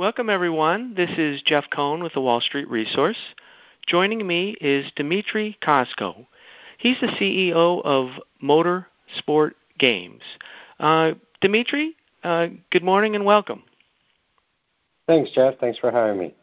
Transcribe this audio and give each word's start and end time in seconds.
Welcome, 0.00 0.30
everyone. 0.30 0.94
This 0.94 1.10
is 1.18 1.42
Jeff 1.42 1.66
Cohn 1.70 2.02
with 2.02 2.14
the 2.14 2.22
Wall 2.22 2.40
Street 2.40 2.70
Resource. 2.70 3.18
Joining 3.86 4.26
me 4.26 4.56
is 4.58 4.90
Dmitry 4.96 5.58
Kozko. 5.62 6.24
He's 6.78 6.96
the 7.02 7.08
CEO 7.08 7.84
of 7.84 8.08
Motorsport 8.42 9.50
Games. 9.78 10.22
Uh, 10.78 11.12
Dmitry, 11.42 11.96
uh, 12.24 12.46
good 12.70 12.82
morning 12.82 13.14
and 13.14 13.26
welcome. 13.26 13.62
Thanks, 15.06 15.32
Jeff. 15.32 15.58
Thanks 15.60 15.78
for 15.78 15.90
having 15.90 16.18
me. 16.18 16.34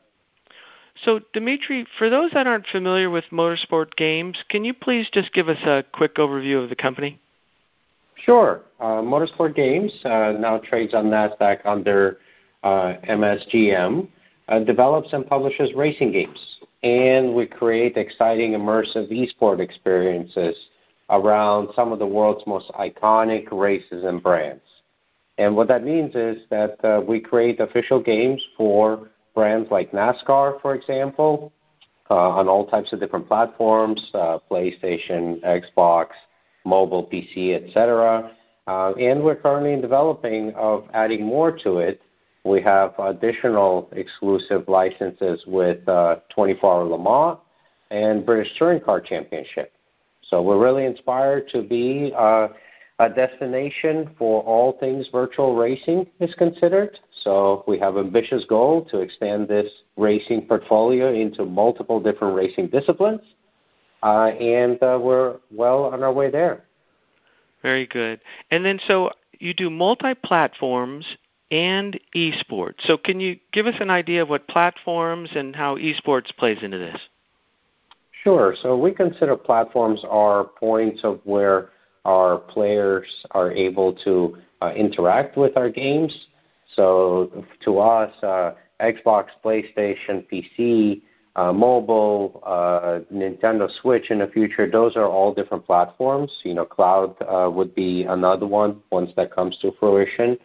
So, 1.04 1.22
Dmitry, 1.34 1.88
for 1.98 2.12
those 2.12 2.30
that 2.34 2.46
aren't 2.46 2.68
familiar 2.68 3.10
with 3.10 3.26
Motorsport 3.32 3.96
Games, 3.96 4.38
can 4.50 4.66
you 4.66 4.76
please 4.76 5.10
just 5.12 5.34
give 5.34 5.50
us 5.50 5.64
a 5.66 5.84
quick 5.94 6.18
overview 6.18 6.62
of 6.62 6.70
the 6.70 6.76
company? 6.76 7.20
Sure. 8.24 8.62
Uh, 8.80 9.02
Motorsport 9.02 9.56
Games 9.56 9.92
uh, 10.06 10.34
now 10.40 10.60
trades 10.60 10.94
on 10.94 11.06
NASDAQ 11.06 11.66
under 11.66 12.20
MSGM, 12.68 14.08
uh, 14.50 14.60
develops 14.60 15.14
and 15.14 15.28
publishes 15.28 15.72
racing 15.76 16.12
games. 16.12 16.40
And 16.84 17.34
we 17.34 17.46
create 17.46 17.98
exciting, 17.98 18.52
immersive 18.52 19.12
esport 19.12 19.60
experiences 19.60 20.56
around 21.10 21.70
some 21.76 21.92
of 21.92 22.00
the 22.00 22.06
world's 22.06 22.46
most 22.46 22.70
iconic 22.80 23.48
races 23.52 24.04
and 24.04 24.22
brands. 24.22 24.62
And 25.38 25.56
what 25.56 25.68
that 25.68 25.84
means 25.84 26.16
is 26.16 26.44
that 26.50 26.84
uh, 26.84 27.02
we 27.02 27.20
create 27.20 27.60
official 27.60 28.02
games 28.02 28.44
for 28.58 29.10
brands 29.36 29.70
like 29.70 29.92
NASCAR, 29.92 30.62
for 30.62 30.74
example, 30.74 31.54
uh, 32.10 32.16
on 32.16 32.48
all 32.48 32.66
types 32.66 32.92
of 32.94 33.00
different 33.00 33.28
platforms, 33.28 34.02
uh, 34.14 34.40
PlayStation, 34.50 35.42
Xbox, 35.42 36.08
mobile, 36.66 37.06
PC, 37.06 37.54
etc. 37.54 38.32
Uh, 38.66 38.94
and 38.94 39.24
we're 39.24 39.36
currently 39.36 39.74
in 39.74 39.82
developing 39.82 40.54
of 40.56 40.86
adding 40.94 41.26
more 41.26 41.52
to 41.52 41.78
it 41.78 42.02
we 42.44 42.62
have 42.62 42.94
additional 43.00 43.90
exclusive 43.92 44.68
licenses 44.68 45.44
with 45.48 45.84
24-Hour 45.86 46.82
uh, 46.82 46.86
Le 46.86 46.98
Mans 46.98 47.40
and 47.92 48.26
British 48.26 48.58
Touring 48.58 48.82
Car 48.82 49.02
Championship. 49.02 49.74
So 50.24 50.42
We're 50.42 50.62
really 50.62 50.86
inspired 50.86 51.48
to 51.50 51.62
be 51.62 52.14
uh, 52.18 52.50
a 53.00 53.10
destination 53.10 54.10
for 54.18 54.42
all 54.44 54.78
things 54.80 55.08
virtual 55.12 55.56
racing 55.56 56.08
is 56.20 56.34
considered. 56.36 57.00
So 57.24 57.64
We 57.68 57.80
have 57.80 57.98
ambitious 57.98 58.44
goal 58.46 58.86
to 58.92 59.00
extend 59.00 59.48
this 59.48 59.72
racing 59.96 60.48
portfolio 60.48 61.14
into 61.14 61.46
multiple 61.46 62.00
different 62.00 62.36
racing 62.36 62.68
disciplines. 62.68 63.22
Uh, 64.04 64.28
and 64.40 64.78
We're 64.82 65.38
well 65.52 65.86
on 65.86 66.04
our 66.04 66.14
way 66.14 66.30
there. 66.30 66.64
Very 67.62 67.88
good. 67.88 68.20
And 68.52 68.66
then, 68.66 68.80
so 68.88 69.12
You 69.40 69.54
do 69.54 69.70
multi-platforms 69.70 71.06
and 71.52 72.00
esports. 72.16 72.76
So 72.80 72.98
can 72.98 73.20
you 73.20 73.38
give 73.54 73.68
us 73.68 73.76
an 73.80 73.90
idea 73.90 74.24
of 74.24 74.30
what 74.30 74.48
platforms 74.48 75.30
and 75.36 75.56
how 75.56 75.78
esports 75.78 76.36
plays 76.36 76.62
into 76.62 76.78
this? 76.78 77.00
Sure. 78.24 78.56
So 78.62 78.78
we 78.78 78.92
consider 78.92 79.38
platforms 79.38 80.04
are 80.10 80.44
points 80.44 81.02
of 81.04 81.22
where 81.24 81.70
our 82.04 82.38
players 82.38 83.08
are 83.32 83.52
able 83.52 83.94
to 84.04 84.38
uh, 84.62 84.72
interact 84.76 85.38
with 85.38 85.56
our 85.58 85.70
games. 85.70 86.28
So 86.76 87.46
to 87.64 87.80
us, 87.80 88.12
uh, 88.24 88.52
Xbox, 88.82 89.28
PlayStation, 89.44 90.26
PC, 90.32 91.02
uh, 91.36 91.54
mobile, 91.54 92.42
uh, 92.46 93.00
Nintendo 93.14 93.70
Switch 93.82 94.10
in 94.10 94.20
the 94.20 94.28
future, 94.28 94.70
those 94.70 94.96
are 94.96 95.06
all 95.06 95.34
different 95.34 95.66
platforms. 95.66 96.32
You 96.44 96.56
know, 96.56 96.66
cloud 96.66 97.16
uh, 97.22 97.50
would 97.50 97.76
be 97.76 98.04
another 98.04 98.48
one 98.48 98.82
once 98.92 99.12
that 99.16 99.34
comes 99.34 99.58
to 99.62 99.72
fruition. 99.80 100.38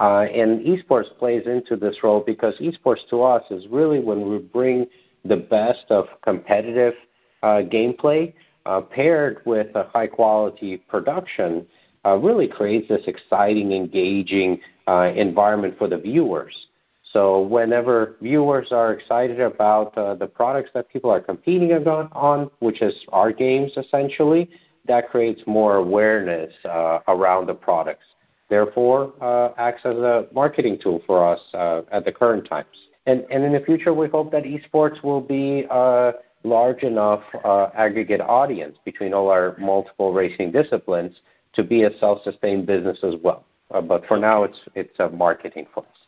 Uh, 0.00 0.22
and 0.34 0.64
esports 0.64 1.14
plays 1.18 1.46
into 1.46 1.76
this 1.76 1.96
role 2.02 2.20
because 2.26 2.56
esports 2.58 3.06
to 3.10 3.22
us 3.22 3.44
is 3.50 3.66
really 3.68 4.00
when 4.00 4.30
we 4.30 4.38
bring 4.38 4.86
the 5.26 5.36
best 5.36 5.84
of 5.90 6.06
competitive 6.22 6.94
uh, 7.42 7.60
gameplay 7.70 8.32
uh, 8.64 8.80
paired 8.80 9.42
with 9.44 9.74
a 9.76 9.84
high 9.84 10.06
quality 10.06 10.78
production 10.78 11.66
uh, 12.06 12.16
really 12.16 12.48
creates 12.48 12.88
this 12.88 13.02
exciting, 13.06 13.72
engaging 13.72 14.58
uh, 14.88 15.12
environment 15.14 15.74
for 15.76 15.86
the 15.86 15.98
viewers. 15.98 16.68
So 17.12 17.42
whenever 17.42 18.16
viewers 18.22 18.72
are 18.72 18.92
excited 18.94 19.40
about 19.40 19.96
uh, 19.98 20.14
the 20.14 20.26
products 20.26 20.70
that 20.72 20.88
people 20.88 21.10
are 21.10 21.20
competing 21.20 21.72
on, 21.72 22.50
which 22.60 22.80
is 22.80 22.94
our 23.10 23.32
games 23.32 23.72
essentially, 23.76 24.48
that 24.86 25.10
creates 25.10 25.42
more 25.46 25.76
awareness 25.76 26.54
uh, 26.64 27.00
around 27.08 27.46
the 27.46 27.54
products 27.54 28.06
therefore 28.50 29.14
uh, 29.22 29.52
acts 29.56 29.82
as 29.84 29.96
a 29.96 30.26
marketing 30.32 30.78
tool 30.82 31.00
for 31.06 31.26
us 31.26 31.40
uh, 31.54 31.82
at 31.90 32.04
the 32.04 32.12
current 32.12 32.46
times. 32.46 32.76
And, 33.06 33.24
and 33.30 33.42
in 33.44 33.52
the 33.52 33.60
future, 33.60 33.94
we 33.94 34.08
hope 34.08 34.30
that 34.32 34.42
esports 34.44 35.02
will 35.02 35.22
be 35.22 35.66
a 35.70 36.12
large 36.44 36.82
enough 36.82 37.22
uh, 37.44 37.68
aggregate 37.74 38.20
audience 38.20 38.76
between 38.84 39.14
all 39.14 39.28
our 39.30 39.56
multiple 39.58 40.12
racing 40.12 40.52
disciplines 40.52 41.20
to 41.54 41.62
be 41.62 41.84
a 41.84 41.98
self-sustained 41.98 42.66
business 42.66 42.98
as 43.02 43.14
well. 43.22 43.44
But 43.70 44.04
for 44.06 44.16
now, 44.16 44.42
it's 44.42 44.58
it's 44.74 44.98
a 44.98 45.08
marketing 45.08 45.66
for 45.72 45.84
us. 45.84 45.98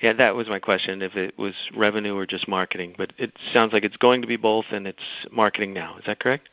Yeah, 0.00 0.12
that 0.14 0.34
was 0.34 0.48
my 0.48 0.60
question. 0.60 1.02
If 1.02 1.16
it 1.16 1.36
was 1.38 1.54
revenue 1.76 2.16
or 2.16 2.24
just 2.24 2.48
marketing, 2.48 2.94
but 2.96 3.12
it 3.18 3.32
sounds 3.52 3.72
like 3.72 3.84
it's 3.84 3.96
going 3.96 4.22
to 4.22 4.28
be 4.28 4.36
both, 4.36 4.66
and 4.70 4.86
it's 4.86 5.02
marketing 5.30 5.74
now. 5.74 5.98
Is 5.98 6.04
that 6.06 6.20
correct? 6.20 6.48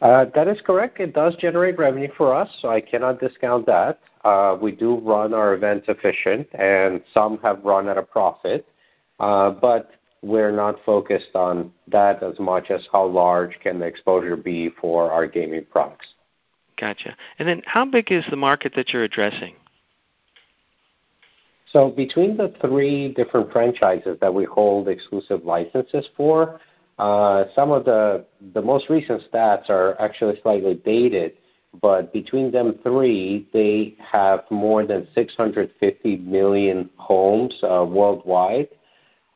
Uh, 0.00 0.26
that 0.34 0.48
is 0.48 0.58
correct. 0.64 0.98
It 0.98 1.14
does 1.14 1.36
generate 1.36 1.78
revenue 1.78 2.08
for 2.16 2.34
us, 2.34 2.48
so 2.60 2.70
I 2.70 2.80
cannot 2.80 3.20
discount 3.20 3.66
that. 3.66 4.00
Uh, 4.24 4.56
we 4.60 4.72
do 4.72 4.96
run 4.98 5.34
our 5.34 5.54
events 5.54 5.86
efficient, 5.88 6.48
and 6.54 7.02
some 7.12 7.38
have 7.38 7.62
run 7.64 7.88
at 7.88 7.98
a 7.98 8.02
profit, 8.02 8.66
uh, 9.18 9.50
but 9.50 9.90
we're 10.22 10.52
not 10.52 10.76
focused 10.84 11.34
on 11.34 11.72
that 11.88 12.22
as 12.22 12.38
much 12.38 12.70
as 12.70 12.86
how 12.92 13.06
large 13.06 13.58
can 13.62 13.78
the 13.78 13.86
exposure 13.86 14.36
be 14.36 14.70
for 14.80 15.10
our 15.10 15.26
gaming 15.26 15.64
products. 15.70 16.08
Gotcha. 16.78 17.16
And 17.38 17.46
then 17.46 17.62
how 17.66 17.84
big 17.84 18.10
is 18.10 18.24
the 18.30 18.36
market 18.36 18.74
that 18.76 18.90
you're 18.90 19.04
addressing? 19.04 19.54
So 21.72 21.90
between 21.90 22.36
the 22.36 22.52
three 22.60 23.12
different 23.14 23.52
franchises 23.52 24.18
that 24.20 24.32
we 24.32 24.44
hold 24.44 24.88
exclusive 24.88 25.44
licenses 25.44 26.06
for, 26.16 26.60
some 27.54 27.70
of 27.72 27.84
the 27.84 28.24
the 28.54 28.62
most 28.62 28.88
recent 28.88 29.22
stats 29.30 29.70
are 29.70 30.00
actually 30.00 30.38
slightly 30.42 30.74
dated, 30.74 31.32
but 31.80 32.12
between 32.12 32.50
them 32.50 32.78
three, 32.82 33.48
they 33.52 33.94
have 34.00 34.40
more 34.50 34.84
than 34.84 35.06
650 35.14 36.16
million 36.18 36.90
homes 36.96 37.54
uh, 37.62 37.84
worldwide 37.88 38.68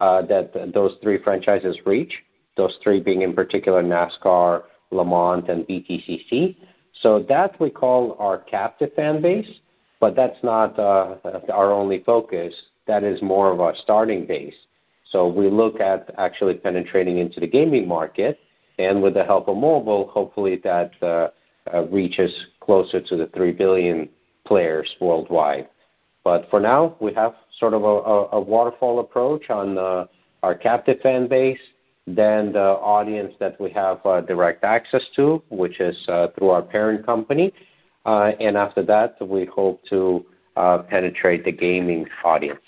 uh, 0.00 0.22
that 0.22 0.72
those 0.74 0.96
three 1.02 1.22
franchises 1.22 1.78
reach. 1.86 2.22
Those 2.56 2.76
three 2.82 3.00
being 3.00 3.22
in 3.22 3.34
particular 3.34 3.82
NASCAR, 3.82 4.64
Le 4.90 5.04
Mans, 5.04 5.44
and 5.48 5.66
BTCC. 5.66 6.56
So 7.00 7.24
that 7.28 7.58
we 7.60 7.70
call 7.70 8.16
our 8.18 8.38
captive 8.38 8.92
fan 8.94 9.20
base, 9.20 9.50
but 10.00 10.14
that's 10.14 10.42
not 10.42 10.78
uh, 10.78 11.16
our 11.52 11.72
only 11.72 12.02
focus. 12.04 12.54
That 12.86 13.02
is 13.02 13.22
more 13.22 13.50
of 13.50 13.60
our 13.60 13.74
starting 13.74 14.26
base. 14.26 14.54
So 15.14 15.28
we 15.28 15.48
look 15.48 15.78
at 15.80 16.12
actually 16.18 16.54
penetrating 16.54 17.18
into 17.18 17.38
the 17.38 17.46
gaming 17.46 17.86
market, 17.86 18.40
and 18.80 19.00
with 19.00 19.14
the 19.14 19.22
help 19.22 19.46
of 19.46 19.56
mobile, 19.56 20.08
hopefully 20.08 20.60
that 20.64 20.90
uh, 21.00 21.28
uh, 21.72 21.84
reaches 21.84 22.32
closer 22.58 23.00
to 23.00 23.16
the 23.16 23.28
3 23.28 23.52
billion 23.52 24.08
players 24.44 24.92
worldwide. 25.00 25.68
But 26.24 26.50
for 26.50 26.58
now, 26.58 26.96
we 27.00 27.12
have 27.12 27.36
sort 27.60 27.74
of 27.74 27.84
a, 27.84 28.40
waterfall 28.40 28.98
approach 28.98 29.50
on 29.50 29.78
uh, 29.78 30.06
our 30.42 30.56
captive 30.56 30.98
fan 31.00 31.28
base, 31.28 31.60
then 32.08 32.52
the 32.52 32.70
audience 32.82 33.34
that 33.38 33.60
we 33.60 33.70
have 33.70 34.02
direct 34.26 34.64
access 34.64 35.04
to, 35.14 35.40
which 35.48 35.78
is 35.78 35.96
through 36.36 36.50
our 36.50 36.62
parent 36.62 37.06
company. 37.06 37.52
And 38.04 38.56
after 38.56 38.82
that, 38.86 39.14
we 39.24 39.44
hope 39.44 39.84
to 39.90 40.26
penetrate 40.90 41.44
the 41.44 41.52
gaming 41.52 42.08
audience. 42.24 42.64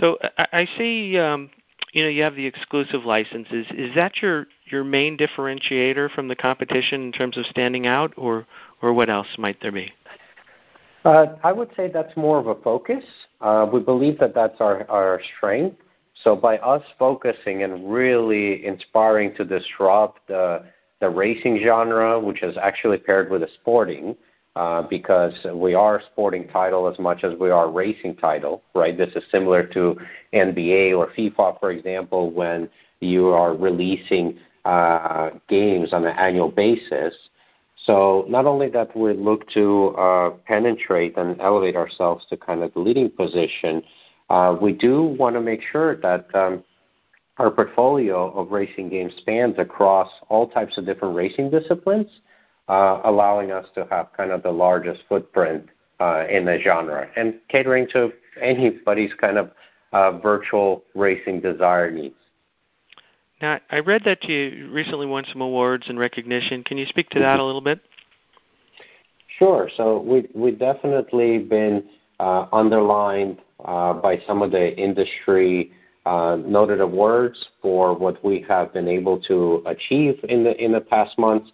So 0.00 0.18
I, 0.38 0.66
see 0.78 1.18
um, 1.18 1.50
you 1.92 2.02
know 2.02 2.08
you 2.08 2.22
have 2.22 2.34
the 2.34 2.46
exclusive 2.46 3.04
licenses. 3.04 3.66
Is 3.70 3.94
that 3.94 4.22
your 4.22 4.46
your 4.66 4.84
main 4.84 5.16
differentiator 5.16 6.10
from 6.14 6.28
the 6.28 6.36
competition 6.36 7.02
in 7.02 7.12
terms 7.12 7.36
of 7.36 7.44
standing 7.46 7.86
out, 7.86 8.12
or 8.16 8.46
or 8.80 8.92
what 8.92 9.10
else 9.10 9.28
might 9.38 9.60
there 9.60 9.72
be? 9.72 9.92
Uh, 11.04 11.36
I 11.42 11.52
would 11.52 11.70
say 11.76 11.90
that's 11.92 12.16
more 12.16 12.38
of 12.38 12.46
a 12.46 12.54
focus. 12.54 13.04
Uh, 13.40 13.66
we 13.72 13.80
believe 13.80 14.18
that 14.20 14.34
that's 14.34 14.60
our, 14.60 14.88
our 14.88 15.20
strength. 15.36 15.76
So 16.22 16.36
by 16.36 16.58
us 16.58 16.82
focusing 16.98 17.64
and 17.64 17.92
really 17.92 18.64
inspiring 18.64 19.34
to 19.36 19.44
disrupt 19.44 20.26
the, 20.28 20.64
the 21.00 21.08
racing 21.08 21.60
genre, 21.64 22.20
which 22.20 22.42
is 22.42 22.56
actually 22.56 22.98
paired 22.98 23.30
with 23.30 23.42
a 23.42 23.48
sporting, 23.60 24.14
uh, 24.56 24.82
because 24.82 25.34
we 25.54 25.74
are 25.74 26.02
sporting 26.12 26.46
title 26.48 26.88
as 26.88 26.98
much 26.98 27.24
as 27.24 27.32
we 27.38 27.50
are 27.50 27.70
racing 27.70 28.16
title, 28.16 28.62
right? 28.74 28.96
This 28.96 29.10
is 29.14 29.22
similar 29.30 29.66
to 29.68 29.96
NBA 30.34 30.96
or 30.96 31.08
FIFA, 31.16 31.58
for 31.60 31.70
example, 31.70 32.30
when 32.30 32.68
you 33.00 33.28
are 33.28 33.54
releasing 33.54 34.38
uh, 34.64 35.30
games 35.48 35.92
on 35.92 36.04
an 36.06 36.16
annual 36.16 36.50
basis. 36.50 37.14
So 37.86 38.24
not 38.28 38.46
only 38.46 38.68
that 38.70 38.96
we 38.96 39.14
look 39.14 39.48
to 39.50 39.88
uh, 39.96 40.30
penetrate 40.46 41.16
and 41.16 41.40
elevate 41.40 41.74
ourselves 41.74 42.24
to 42.30 42.36
kind 42.36 42.62
of 42.62 42.72
the 42.74 42.80
leading 42.80 43.10
position, 43.10 43.82
Uh, 44.32 44.56
we 44.66 44.72
do 44.72 45.02
want 45.20 45.34
to 45.36 45.40
make 45.40 45.60
sure 45.72 45.96
that 45.96 46.24
um, 46.34 46.64
our 47.36 47.50
portfolio 47.50 48.30
of 48.32 48.50
racing 48.50 48.88
games 48.88 49.12
spans 49.18 49.54
across 49.58 50.08
all 50.30 50.48
types 50.48 50.78
of 50.78 50.86
different 50.86 51.14
racing 51.14 51.50
disciplines, 51.50 52.08
allowing 52.68 53.50
us 53.50 53.66
to 53.74 53.86
have 53.90 54.08
kind 54.16 54.30
of 54.30 54.42
the 54.42 54.50
largest 54.50 55.02
footprint 55.08 55.68
uh, 56.00 56.24
in 56.28 56.44
the 56.44 56.58
genre 56.62 57.08
and 57.16 57.34
catering 57.48 57.86
to 57.92 58.12
anybody's 58.40 59.12
kind 59.20 59.38
of 59.38 59.50
uh, 59.92 60.18
virtual 60.18 60.84
racing 60.94 61.40
desire 61.40 61.90
needs. 61.90 62.14
Now, 63.40 63.60
I 63.70 63.80
read 63.80 64.02
that 64.04 64.24
you 64.24 64.70
recently 64.72 65.06
won 65.06 65.24
some 65.30 65.40
awards 65.40 65.88
and 65.88 65.98
recognition. 65.98 66.62
Can 66.62 66.78
you 66.78 66.86
speak 66.86 67.10
to 67.10 67.18
that 67.18 67.40
a 67.40 67.44
little 67.44 67.60
bit? 67.60 67.80
Sure. 69.38 69.68
So 69.76 70.00
we 70.00 70.28
we 70.34 70.52
definitely 70.52 71.38
been 71.38 71.84
uh, 72.20 72.46
underlined 72.52 73.38
uh, 73.64 73.94
by 73.94 74.20
some 74.26 74.42
of 74.42 74.52
the 74.52 74.76
industry 74.76 75.72
uh, 76.06 76.36
noted 76.44 76.80
awards 76.80 77.48
for 77.60 77.94
what 77.94 78.24
we 78.24 78.44
have 78.48 78.72
been 78.72 78.88
able 78.88 79.20
to 79.22 79.62
achieve 79.66 80.20
in 80.28 80.44
the 80.44 80.56
in 80.62 80.72
the 80.72 80.80
past 80.80 81.18
months. 81.18 81.50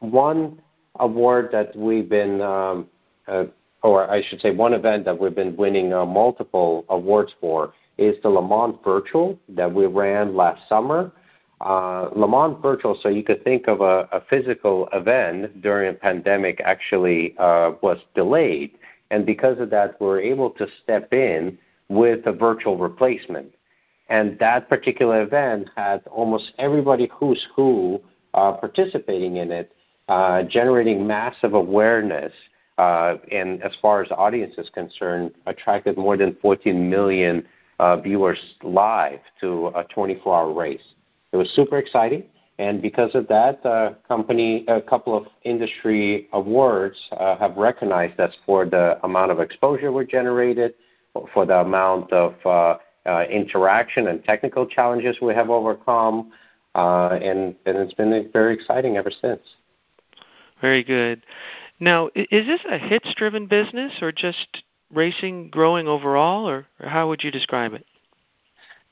One 0.00 0.60
award 0.98 1.50
that 1.52 1.74
we've 1.76 2.08
been, 2.08 2.40
um, 2.40 2.88
uh, 3.26 3.44
or 3.82 4.10
I 4.10 4.22
should 4.22 4.40
say, 4.40 4.50
one 4.50 4.74
event 4.74 5.04
that 5.04 5.18
we've 5.18 5.34
been 5.34 5.56
winning 5.56 5.92
uh, 5.92 6.06
multiple 6.06 6.84
awards 6.88 7.34
for 7.40 7.72
is 7.96 8.16
the 8.22 8.28
Le 8.28 8.46
Mans 8.46 8.76
Virtual 8.84 9.38
that 9.48 9.72
we 9.72 9.86
ran 9.86 10.36
last 10.36 10.68
summer. 10.68 11.12
Uh, 11.60 12.08
Le 12.14 12.28
Mans 12.28 12.56
Virtual, 12.62 12.96
so 13.02 13.08
you 13.08 13.24
could 13.24 13.42
think 13.42 13.66
of 13.66 13.80
a, 13.80 14.08
a 14.12 14.22
physical 14.30 14.88
event 14.92 15.60
during 15.60 15.90
a 15.90 15.92
pandemic, 15.92 16.60
actually 16.64 17.36
uh, 17.38 17.72
was 17.82 17.98
delayed, 18.14 18.78
and 19.10 19.26
because 19.26 19.58
of 19.58 19.70
that, 19.70 20.00
we 20.00 20.06
were 20.06 20.20
able 20.20 20.50
to 20.50 20.66
step 20.82 21.12
in 21.12 21.58
with 21.88 22.26
a 22.26 22.32
virtual 22.32 22.76
replacement. 22.76 23.52
And 24.08 24.38
that 24.38 24.68
particular 24.68 25.22
event 25.22 25.68
had 25.76 26.06
almost 26.06 26.52
everybody 26.58 27.10
who's 27.12 27.44
who 27.54 28.00
uh, 28.34 28.52
participating 28.52 29.36
in 29.36 29.50
it, 29.50 29.72
uh, 30.08 30.42
generating 30.44 31.06
massive 31.06 31.54
awareness. 31.54 32.32
Uh, 32.78 33.16
and 33.32 33.62
as 33.62 33.72
far 33.82 34.02
as 34.02 34.08
the 34.08 34.16
audience 34.16 34.54
is 34.56 34.70
concerned, 34.70 35.32
attracted 35.46 35.96
more 35.96 36.16
than 36.16 36.36
14 36.40 36.88
million 36.88 37.44
uh, 37.80 37.96
viewers 37.96 38.38
live 38.62 39.20
to 39.40 39.66
a 39.68 39.84
24-hour 39.84 40.52
race. 40.52 40.94
It 41.32 41.36
was 41.36 41.50
super 41.50 41.78
exciting, 41.78 42.24
and 42.58 42.80
because 42.80 43.14
of 43.14 43.28
that, 43.28 43.64
uh, 43.64 43.94
company 44.06 44.64
a 44.68 44.80
couple 44.80 45.16
of 45.16 45.26
industry 45.42 46.28
awards 46.32 46.96
uh, 47.12 47.36
have 47.36 47.56
recognized 47.56 48.18
us 48.18 48.34
for 48.46 48.64
the 48.64 48.98
amount 49.04 49.30
of 49.30 49.40
exposure 49.40 49.92
we 49.92 50.06
generated, 50.06 50.74
for 51.34 51.46
the 51.46 51.60
amount 51.60 52.12
of 52.12 52.34
uh, 52.44 52.78
uh, 53.06 53.24
interaction 53.30 54.08
and 54.08 54.24
technical 54.24 54.66
challenges 54.66 55.16
we 55.22 55.34
have 55.34 55.50
overcome, 55.50 56.32
uh, 56.74 57.18
and, 57.22 57.54
and 57.66 57.76
it's 57.78 57.94
been 57.94 58.28
very 58.32 58.54
exciting 58.54 58.96
ever 58.96 59.10
since. 59.10 59.40
Very 60.60 60.82
good. 60.82 61.22
Now, 61.80 62.10
is 62.14 62.46
this 62.46 62.60
a 62.68 62.78
hits-driven 62.78 63.46
business 63.46 63.92
or 64.02 64.10
just 64.10 64.62
racing 64.92 65.50
growing 65.50 65.86
overall, 65.86 66.48
or, 66.48 66.66
how 66.80 67.08
would 67.08 67.22
you 67.22 67.30
describe 67.30 67.74
it? 67.74 67.84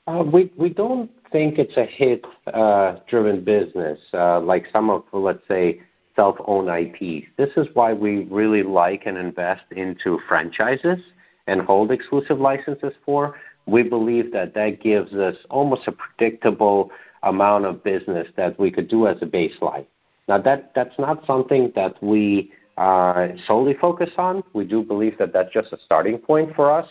Uh, 0.06 0.22
we 0.22 0.52
we 0.56 0.68
don't 0.68 1.10
think 1.32 1.58
it's 1.58 1.76
a 1.76 1.84
hit 1.84 2.24
uh, 2.54 2.96
driven 3.08 3.42
business 3.42 3.98
uh, 4.14 4.38
like 4.40 4.66
some 4.72 4.88
of 4.88 5.02
let's 5.12 5.42
say 5.48 5.80
self-owned 6.14 6.68
IPs. 6.68 7.26
This 7.36 7.50
is 7.56 7.66
why 7.74 7.92
we 7.92 8.24
really 8.24 8.62
like 8.62 9.02
and 9.06 9.18
invest 9.18 9.64
into 9.72 10.20
franchises 10.28 11.00
and 11.46 11.60
hold 11.60 11.90
exclusive 11.90 12.38
licenses 12.38 12.92
for. 13.04 13.36
We 13.66 13.82
believe 13.82 14.32
that 14.32 14.54
that 14.54 14.80
gives 14.80 15.12
us 15.12 15.36
almost 15.50 15.88
a 15.88 15.92
predictable 15.92 16.90
amount 17.24 17.64
of 17.66 17.82
business 17.82 18.28
that 18.36 18.58
we 18.58 18.70
could 18.70 18.88
do 18.88 19.08
as 19.08 19.16
a 19.20 19.26
baseline. 19.26 19.86
Now 20.28 20.38
that 20.38 20.72
that's 20.74 20.98
not 20.98 21.24
something 21.26 21.72
that 21.76 22.02
we 22.02 22.52
uh, 22.76 23.28
solely 23.46 23.74
focus 23.74 24.10
on. 24.18 24.42
We 24.52 24.64
do 24.64 24.82
believe 24.82 25.18
that 25.18 25.32
that's 25.32 25.52
just 25.52 25.72
a 25.72 25.78
starting 25.84 26.18
point 26.18 26.54
for 26.54 26.70
us. 26.70 26.88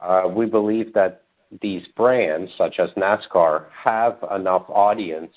Uh, 0.00 0.28
we 0.34 0.46
believe 0.46 0.92
that 0.94 1.22
these 1.60 1.86
brands, 1.96 2.50
such 2.56 2.78
as 2.78 2.90
NASCAR, 2.92 3.66
have 3.70 4.16
enough 4.34 4.64
audience 4.68 5.32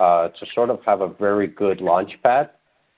uh, 0.00 0.28
to 0.28 0.46
sort 0.54 0.68
of 0.68 0.80
have 0.84 1.00
a 1.00 1.08
very 1.08 1.46
good 1.46 1.78
launchpad 1.78 2.50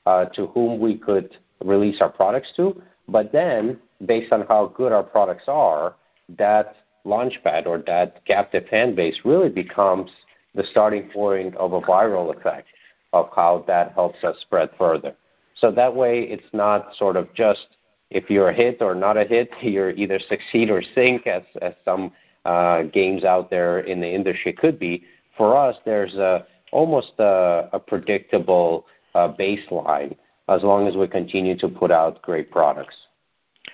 uh 0.05 0.25
to 0.27 0.47
whom 0.49 0.81
we 0.81 0.97
could 0.97 1.37
release 1.65 2.01
our 2.01 2.09
products 2.09 2.49
to. 2.57 2.81
But 3.09 3.31
then, 3.31 3.79
based 4.07 4.33
on 4.33 4.47
how 4.49 4.73
good 4.77 4.91
our 4.91 5.03
products 5.03 5.45
are, 5.47 5.95
that 6.39 6.77
launchpad 7.07 7.67
or 7.67 7.79
that 7.87 8.25
captive 8.25 8.65
fan 8.69 8.95
base 8.95 9.19
really 9.25 9.49
becomes 9.49 10.11
the 10.55 10.65
starting 10.71 11.09
point 11.11 11.55
of 11.57 11.73
a 11.73 11.81
viral 11.81 12.37
effect 12.37 12.69
of 13.13 13.29
how 13.35 13.65
that 13.67 13.93
helps 13.93 14.23
us 14.25 14.37
spread 14.41 14.71
further. 14.79 15.15
So 15.55 15.71
that 15.71 15.95
way, 15.95 16.23
it's 16.23 16.53
not 16.53 16.95
sort 16.97 17.17
of 17.17 17.33
just 17.35 17.67
if 18.11 18.29
you're 18.29 18.51
a 18.51 18.55
hit 18.55 18.81
or 18.81 18.95
not 18.95 19.17
a 19.17 19.25
hit, 19.25 19.51
you're 19.63 19.91
either 19.91 20.19
succeed 20.29 20.71
or 20.71 20.83
sink, 20.95 21.27
as 21.27 21.43
as 21.61 21.75
some 21.85 22.13
uh, 22.45 22.83
games 22.85 23.25
out 23.25 23.51
there 23.51 23.81
in 23.81 24.01
the 24.01 24.09
industry 24.13 24.53
could 24.53 24.79
be. 24.79 25.05
For 25.37 25.57
us, 25.57 25.77
there's 25.85 26.15
a 26.15 26.47
almost 26.73 27.13
a, 27.19 27.69
a 27.73 27.79
predictable 27.79 28.87
uh, 29.15 29.33
baseline 29.39 30.17
as 30.49 30.63
long 30.63 30.89
as 30.89 30.97
we 30.97 31.07
continue 31.07 31.57
to 31.59 31.69
put 31.69 31.91
out 31.91 32.21
great 32.23 32.51
products, 32.51 32.97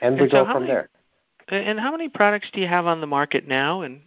and 0.00 0.16
we 0.16 0.22
and 0.22 0.30
so 0.30 0.44
go 0.44 0.52
from 0.52 0.62
many, 0.64 0.74
there. 0.74 0.88
And 1.48 1.80
how 1.80 1.90
many 1.90 2.08
products 2.08 2.48
do 2.52 2.60
you 2.60 2.68
have 2.68 2.86
on 2.86 3.00
the 3.00 3.06
market 3.06 3.48
now, 3.48 3.82
and 3.82 4.00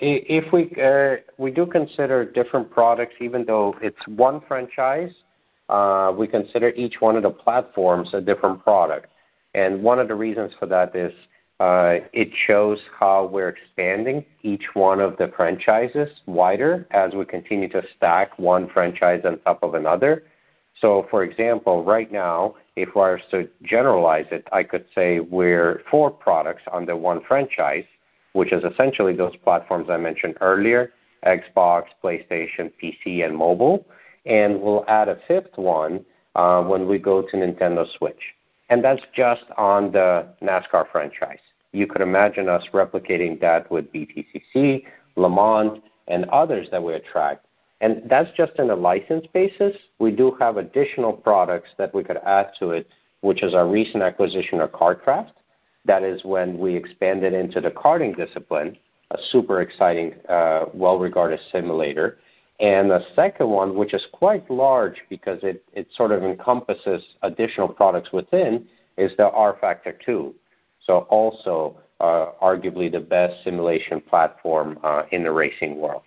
if 0.00 0.52
we 0.52 0.70
uh, 0.82 1.16
we 1.36 1.50
do 1.50 1.64
consider 1.66 2.24
different 2.24 2.70
products, 2.70 3.14
even 3.20 3.44
though 3.44 3.76
it's 3.80 4.06
one 4.06 4.40
franchise, 4.48 5.12
uh, 5.68 6.12
we 6.16 6.26
consider 6.26 6.70
each 6.70 7.00
one 7.00 7.16
of 7.16 7.22
the 7.22 7.30
platforms 7.30 8.10
a 8.14 8.20
different 8.20 8.62
product. 8.64 9.06
And 9.54 9.82
one 9.82 9.98
of 9.98 10.08
the 10.08 10.14
reasons 10.14 10.52
for 10.58 10.66
that 10.66 10.94
is 10.94 11.12
uh, 11.60 11.98
it 12.12 12.30
shows 12.32 12.78
how 12.98 13.26
we're 13.26 13.48
expanding 13.48 14.24
each 14.42 14.74
one 14.74 15.00
of 15.00 15.16
the 15.16 15.28
franchises 15.36 16.08
wider 16.26 16.86
as 16.92 17.14
we 17.14 17.24
continue 17.24 17.68
to 17.68 17.82
stack 17.96 18.38
one 18.38 18.68
franchise 18.68 19.22
on 19.24 19.38
top 19.40 19.62
of 19.62 19.74
another. 19.74 20.22
So, 20.80 21.08
for 21.10 21.24
example, 21.24 21.82
right 21.82 22.10
now, 22.12 22.54
if 22.76 22.90
I 22.90 23.12
was 23.12 23.20
to 23.32 23.48
generalize 23.62 24.26
it, 24.30 24.46
I 24.52 24.62
could 24.62 24.84
say 24.94 25.18
we're 25.18 25.82
four 25.90 26.10
products 26.10 26.62
under 26.72 26.96
one 26.96 27.20
franchise, 27.26 27.84
which 28.32 28.52
is 28.52 28.64
essentially 28.64 29.14
those 29.14 29.36
platforms 29.36 29.88
I 29.90 29.96
mentioned 29.96 30.36
earlier 30.40 30.92
Xbox, 31.26 31.86
PlayStation, 32.02 32.70
PC, 32.80 33.24
and 33.24 33.36
mobile 33.36 33.84
and 34.28 34.60
we'll 34.60 34.84
add 34.88 35.08
a 35.08 35.18
fifth 35.26 35.56
one 35.56 36.04
uh, 36.34 36.62
when 36.62 36.86
we 36.86 36.98
go 36.98 37.22
to 37.22 37.36
Nintendo 37.36 37.86
Switch. 37.96 38.34
And 38.68 38.84
that's 38.84 39.02
just 39.14 39.44
on 39.56 39.90
the 39.90 40.26
NASCAR 40.42 40.90
franchise. 40.92 41.40
You 41.72 41.86
could 41.86 42.02
imagine 42.02 42.48
us 42.48 42.64
replicating 42.72 43.40
that 43.40 43.70
with 43.70 43.90
BTCC, 43.92 44.84
Le 45.16 45.30
Mans, 45.30 45.80
and 46.06 46.26
others 46.26 46.68
that 46.70 46.82
we 46.82 46.94
attract. 46.94 47.46
And 47.80 48.02
that's 48.06 48.30
just 48.36 48.52
in 48.58 48.70
a 48.70 48.74
license 48.74 49.26
basis. 49.32 49.76
We 49.98 50.10
do 50.10 50.36
have 50.38 50.56
additional 50.56 51.12
products 51.12 51.70
that 51.78 51.94
we 51.94 52.04
could 52.04 52.18
add 52.18 52.50
to 52.58 52.70
it, 52.70 52.88
which 53.20 53.42
is 53.42 53.54
our 53.54 53.66
recent 53.66 54.02
acquisition 54.02 54.60
of 54.60 54.72
KartKraft. 54.72 55.32
That 55.88 56.02
is 56.02 56.22
when 56.22 56.58
we 56.58 56.76
expanded 56.76 57.32
into 57.32 57.62
the 57.62 57.70
karting 57.70 58.14
discipline, 58.14 58.76
a 59.10 59.16
super 59.30 59.62
exciting, 59.62 60.14
uh, 60.28 60.66
well-regarded 60.74 61.40
simulator. 61.50 62.18
And 62.60 62.90
the 62.90 63.00
second 63.16 63.48
one, 63.48 63.74
which 63.74 63.94
is 63.94 64.06
quite 64.12 64.48
large 64.50 65.00
because 65.08 65.38
it, 65.42 65.64
it 65.72 65.88
sort 65.96 66.12
of 66.12 66.22
encompasses 66.22 67.02
additional 67.22 67.68
products 67.68 68.12
within, 68.12 68.66
is 68.98 69.12
the 69.16 69.30
rFactor 69.30 69.94
2. 70.04 70.34
So 70.84 70.98
also 71.08 71.78
uh, 72.00 72.32
arguably 72.42 72.92
the 72.92 73.00
best 73.00 73.42
simulation 73.42 74.02
platform 74.02 74.78
uh, 74.84 75.04
in 75.10 75.22
the 75.24 75.32
racing 75.32 75.78
world. 75.78 76.02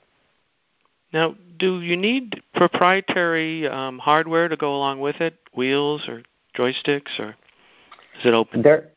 Now, 1.12 1.36
do 1.58 1.82
you 1.82 1.98
need 1.98 2.44
proprietary 2.54 3.68
um, 3.68 3.98
hardware 3.98 4.48
to 4.48 4.56
go 4.56 4.76
along 4.76 5.00
with 5.00 5.22
it, 5.22 5.40
wheels 5.56 6.08
or 6.08 6.22
joysticks, 6.56 7.20
or 7.20 7.36
is 8.20 8.26
it 8.26 8.34
open? 8.34 8.62
They're, 8.62 8.91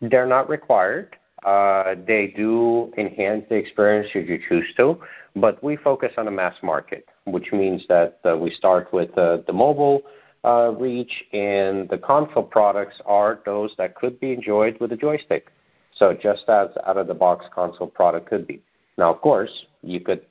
they're 0.00 0.26
not 0.26 0.48
required. 0.48 1.16
Uh, 1.44 1.94
they 2.06 2.28
do 2.36 2.92
enhance 2.98 3.44
the 3.48 3.54
experience 3.54 4.08
if 4.14 4.28
you 4.28 4.40
choose 4.48 4.66
to, 4.76 4.98
but 5.36 5.62
we 5.62 5.76
focus 5.76 6.12
on 6.16 6.26
a 6.26 6.30
mass 6.30 6.54
market, 6.62 7.06
which 7.24 7.52
means 7.52 7.84
that 7.88 8.18
uh, 8.28 8.36
we 8.36 8.50
start 8.50 8.92
with 8.92 9.16
uh, 9.16 9.38
the 9.46 9.52
mobile 9.52 10.02
uh, 10.44 10.72
reach, 10.78 11.24
and 11.32 11.88
the 11.88 11.98
console 11.98 12.42
products 12.42 13.00
are 13.04 13.40
those 13.44 13.74
that 13.78 13.94
could 13.94 14.18
be 14.18 14.32
enjoyed 14.32 14.78
with 14.80 14.92
a 14.92 14.96
joystick. 14.96 15.48
So 15.94 16.14
just 16.14 16.48
as 16.48 16.68
out-of-the-box 16.86 17.46
console 17.54 17.86
product 17.86 18.28
could 18.28 18.46
be. 18.46 18.62
Now, 18.98 19.12
of 19.12 19.20
course, 19.20 19.66
you 19.82 20.00
could, 20.00 20.22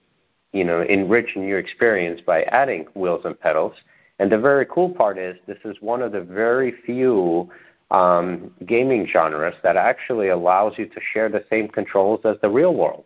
you 0.53 0.63
know, 0.63 0.81
enrich 0.81 1.35
your 1.35 1.59
experience 1.59 2.21
by 2.25 2.43
adding 2.43 2.85
wheels 2.93 3.21
and 3.25 3.39
pedals. 3.39 3.73
And 4.19 4.31
the 4.31 4.37
very 4.37 4.65
cool 4.65 4.89
part 4.89 5.17
is 5.17 5.35
this 5.47 5.57
is 5.65 5.77
one 5.81 6.01
of 6.01 6.11
the 6.11 6.21
very 6.21 6.73
few 6.85 7.49
um, 7.91 8.51
gaming 8.65 9.07
genres 9.07 9.55
that 9.63 9.77
actually 9.77 10.29
allows 10.29 10.73
you 10.77 10.87
to 10.87 10.99
share 11.13 11.29
the 11.29 11.43
same 11.49 11.67
controls 11.67 12.21
as 12.25 12.37
the 12.41 12.49
real 12.49 12.73
world. 12.73 13.05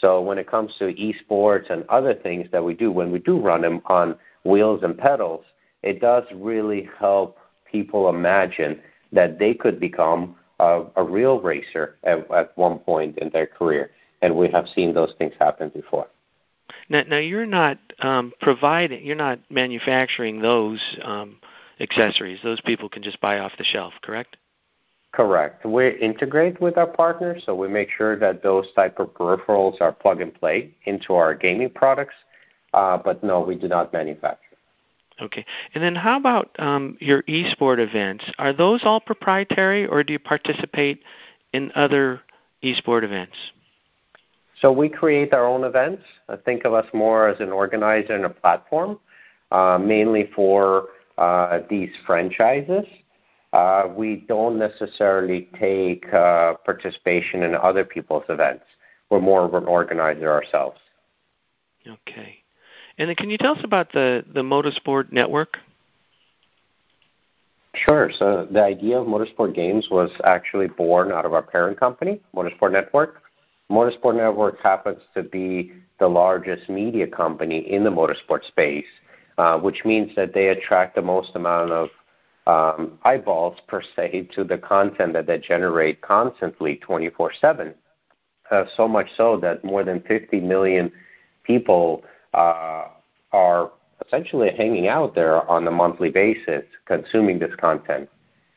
So 0.00 0.20
when 0.20 0.38
it 0.38 0.50
comes 0.50 0.74
to 0.78 0.92
esports 0.94 1.70
and 1.70 1.84
other 1.88 2.14
things 2.14 2.48
that 2.50 2.64
we 2.64 2.74
do, 2.74 2.90
when 2.90 3.12
we 3.12 3.18
do 3.20 3.38
run 3.38 3.62
them 3.62 3.80
on 3.86 4.16
wheels 4.44 4.82
and 4.82 4.96
pedals, 4.96 5.44
it 5.82 6.00
does 6.00 6.24
really 6.34 6.88
help 6.98 7.38
people 7.70 8.08
imagine 8.08 8.80
that 9.12 9.38
they 9.38 9.54
could 9.54 9.78
become 9.78 10.34
a, 10.58 10.84
a 10.96 11.02
real 11.02 11.40
racer 11.40 11.96
at, 12.04 12.28
at 12.32 12.56
one 12.56 12.78
point 12.78 13.18
in 13.18 13.30
their 13.30 13.46
career. 13.46 13.90
And 14.22 14.34
we 14.36 14.48
have 14.50 14.66
seen 14.74 14.94
those 14.94 15.12
things 15.18 15.34
happen 15.38 15.68
before. 15.68 16.08
Now, 16.88 17.02
now 17.08 17.18
you're 17.18 17.46
not 17.46 17.78
um, 18.00 18.32
providing, 18.40 19.04
you're 19.04 19.16
not 19.16 19.38
manufacturing 19.50 20.40
those 20.40 20.80
um, 21.02 21.36
accessories. 21.80 22.40
Those 22.42 22.60
people 22.60 22.88
can 22.88 23.02
just 23.02 23.20
buy 23.20 23.38
off 23.38 23.52
the 23.58 23.64
shelf, 23.64 23.94
correct? 24.02 24.36
Correct. 25.12 25.64
We 25.64 25.96
integrate 26.00 26.60
with 26.60 26.76
our 26.76 26.88
partners, 26.88 27.44
so 27.46 27.54
we 27.54 27.68
make 27.68 27.88
sure 27.96 28.18
that 28.18 28.42
those 28.42 28.66
type 28.74 28.98
of 28.98 29.14
peripherals 29.14 29.80
are 29.80 29.92
plug 29.92 30.20
and 30.20 30.34
play 30.34 30.74
into 30.86 31.14
our 31.14 31.34
gaming 31.34 31.70
products. 31.70 32.14
Uh, 32.72 32.98
but 32.98 33.22
no, 33.22 33.40
we 33.40 33.54
do 33.54 33.68
not 33.68 33.92
manufacture. 33.92 34.40
Okay. 35.22 35.46
And 35.74 35.84
then 35.84 35.94
how 35.94 36.18
about 36.18 36.50
um, 36.58 36.96
your 37.00 37.22
esport 37.22 37.78
events? 37.78 38.24
Are 38.38 38.52
those 38.52 38.80
all 38.82 39.00
proprietary, 39.00 39.86
or 39.86 40.02
do 40.02 40.12
you 40.12 40.18
participate 40.18 41.02
in 41.52 41.70
other 41.76 42.20
esport 42.64 43.04
events? 43.04 43.36
So 44.60 44.72
we 44.72 44.88
create 44.88 45.32
our 45.32 45.46
own 45.46 45.62
events. 45.62 46.02
I 46.28 46.36
think 46.36 46.64
of 46.64 46.74
us 46.74 46.86
more 46.92 47.28
as 47.28 47.38
an 47.38 47.50
organizer 47.50 48.14
and 48.14 48.24
a 48.24 48.30
platform, 48.30 48.98
uh, 49.52 49.78
mainly 49.80 50.30
for 50.34 50.78
uh, 50.78 50.86
these 51.68 51.90
franchises. 52.06 52.84
Uh, 53.52 53.88
we 53.96 54.24
don't 54.26 54.58
necessarily 54.58 55.48
take 55.60 56.12
uh, 56.12 56.54
participation 56.64 57.44
in 57.44 57.54
other 57.54 57.84
people's 57.84 58.24
events. 58.28 58.64
We're 59.10 59.20
more 59.20 59.44
of 59.44 59.54
an 59.54 59.64
organizer 59.66 60.30
ourselves. 60.32 60.80
Okay. 61.86 62.38
And 62.98 63.08
then 63.08 63.16
can 63.16 63.30
you 63.30 63.38
tell 63.38 63.52
us 63.56 63.62
about 63.62 63.92
the, 63.92 64.24
the 64.34 64.42
Motorsport 64.42 65.12
Network? 65.12 65.58
Sure. 67.74 68.10
So 68.18 68.48
the 68.50 68.62
idea 68.62 69.00
of 69.00 69.06
Motorsport 69.06 69.54
Games 69.54 69.88
was 69.90 70.10
actually 70.24 70.68
born 70.68 71.12
out 71.12 71.24
of 71.24 71.32
our 71.32 71.42
parent 71.42 71.78
company, 71.78 72.20
Motorsport 72.34 72.72
Network. 72.72 73.22
Motorsport 73.70 74.16
Network 74.16 74.60
happens 74.62 75.00
to 75.14 75.22
be 75.22 75.72
the 75.98 76.06
largest 76.06 76.68
media 76.68 77.06
company 77.06 77.58
in 77.58 77.84
the 77.84 77.90
motorsport 77.90 78.44
space, 78.46 78.84
uh, 79.38 79.58
which 79.58 79.84
means 79.84 80.10
that 80.16 80.34
they 80.34 80.48
attract 80.48 80.94
the 80.94 81.02
most 81.02 81.34
amount 81.34 81.70
of 81.70 81.88
um, 82.46 82.98
eyeballs 83.04 83.58
per 83.66 83.82
se 83.96 84.28
to 84.34 84.44
the 84.44 84.58
content 84.58 85.12
that 85.14 85.26
they 85.26 85.38
generate 85.38 86.00
constantly 86.02 86.76
24 86.76 87.32
7. 87.40 87.74
Uh, 88.50 88.64
so 88.76 88.86
much 88.86 89.08
so 89.16 89.38
that 89.40 89.64
more 89.64 89.82
than 89.82 90.00
50 90.02 90.40
million 90.40 90.92
people 91.44 92.04
uh, 92.34 92.84
are 93.32 93.70
essentially 94.06 94.50
hanging 94.56 94.88
out 94.88 95.14
there 95.14 95.48
on 95.50 95.66
a 95.66 95.70
monthly 95.70 96.10
basis 96.10 96.64
consuming 96.86 97.38
this 97.38 97.54
content. 97.58 98.08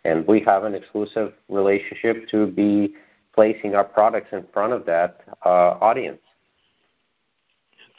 And 0.03 0.25
we 0.27 0.41
have 0.41 0.63
an 0.63 0.75
exclusive 0.75 1.34
relationship 1.50 2.27
to 2.29 2.48
be 2.48 2.93
placing 3.34 3.75
our 3.75 3.84
products 3.84 4.29
in 4.31 4.46
front 4.53 4.74
of 4.74 4.86
that 4.86 5.22
uh, 5.46 5.77
audience. 5.79 6.19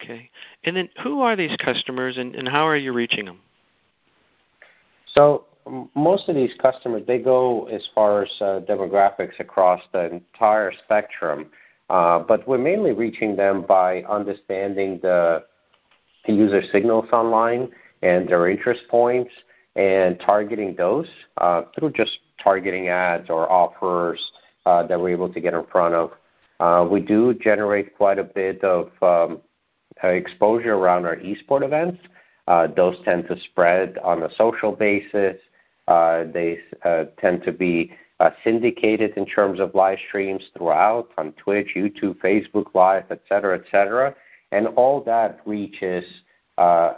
Okay. 0.00 0.31
And 0.64 0.76
then 0.76 0.88
who 1.02 1.21
are 1.23 1.37
these 1.37 1.57
customers 1.57 2.19
and, 2.19 2.35
and 2.35 2.49
how 2.49 2.67
are 2.67 2.76
you 2.76 2.93
reaching 2.93 3.25
them? 3.25 3.40
So 5.17 5.45
most 5.95 6.28
of 6.28 6.35
these 6.35 6.52
customers, 6.61 7.02
they 7.07 7.19
go 7.19 7.67
as 7.67 7.87
far 7.95 8.23
as 8.23 8.31
uh, 8.40 8.61
demographics 8.69 9.38
across 9.40 9.81
the 9.93 10.11
entire 10.11 10.73
spectrum, 10.85 11.47
uh, 11.90 12.21
but 12.21 12.47
we're 12.47 12.59
mainly 12.59 12.93
reaching 12.93 13.37
them 13.37 13.64
by 13.67 14.02
understanding 14.02 14.99
the 15.02 15.45
user 16.26 16.62
signals 16.73 17.07
online 17.12 17.69
and 18.02 18.28
their 18.28 18.49
interest 18.49 18.83
points 18.88 19.31
and 19.76 20.21
targeting 20.21 20.75
those 20.76 21.09
uh, 21.38 21.62
through 21.78 21.93
just 21.93 22.19
targeting 22.43 22.88
ads 22.88 23.31
or 23.31 23.50
offers 23.50 24.33
uh, 24.67 24.87
that 24.87 25.00
we're 25.00 25.11
able 25.11 25.33
to 25.33 25.40
get 25.40 25.55
in 25.55 25.64
front 25.73 25.95
of. 25.95 26.11
Uh, 26.61 26.87
we 26.88 27.00
do 27.00 27.35
generate 27.35 27.97
quite 27.97 28.19
a 28.19 28.25
bit 28.25 28.62
of 28.64 28.90
um, 29.02 29.40
exposure 30.02 30.75
around 30.75 31.07
our 31.07 31.17
esport 31.17 31.64
events. 31.64 31.99
Uh, 32.47 32.67
those 32.67 32.97
tend 33.05 33.28
to 33.28 33.38
spread 33.40 33.99
on 33.99 34.23
a 34.23 34.35
social 34.35 34.73
basis 34.73 35.37
uh, 35.88 36.25
they 36.35 36.59
uh, 36.85 37.05
tend 37.19 37.43
to 37.43 37.50
be 37.50 37.90
uh, 38.21 38.31
syndicated 38.45 39.17
in 39.17 39.25
terms 39.25 39.59
of 39.59 39.75
live 39.75 39.99
streams 40.07 40.45
throughout 40.57 41.09
on 41.17 41.33
Twitch, 41.33 41.73
YouTube, 41.75 42.17
Facebook 42.19 42.75
Live, 42.75 43.05
et 43.11 43.23
cetera, 43.28 43.59
et 43.59 43.64
cetera. 43.71 44.14
And 44.52 44.67
all 44.69 45.02
that 45.05 45.40
reaches 45.47 46.05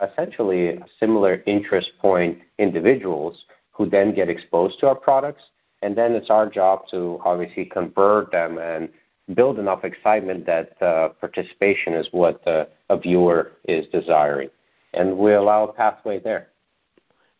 essentially 0.02 0.80
similar 0.98 1.42
interest 1.46 1.90
point 2.00 2.38
individuals 2.58 3.44
who 3.70 3.88
then 3.88 4.14
get 4.14 4.28
exposed 4.28 4.80
to 4.80 4.88
our 4.88 4.94
products. 4.94 5.42
And 5.82 5.96
then 5.96 6.12
it's 6.12 6.30
our 6.30 6.48
job 6.48 6.88
to 6.90 7.20
obviously 7.24 7.66
convert 7.66 8.32
them 8.32 8.58
and 8.58 8.88
build 9.34 9.58
enough 9.58 9.84
excitement 9.84 10.46
that 10.46 10.78
participation 11.20 11.94
is 11.94 12.08
what 12.12 12.42
a 12.46 12.96
viewer 12.96 13.52
is 13.64 13.86
desiring. 13.88 14.50
And 14.92 15.16
we 15.16 15.32
allow 15.34 15.64
a 15.64 15.72
pathway 15.72 16.18
there. 16.18 16.48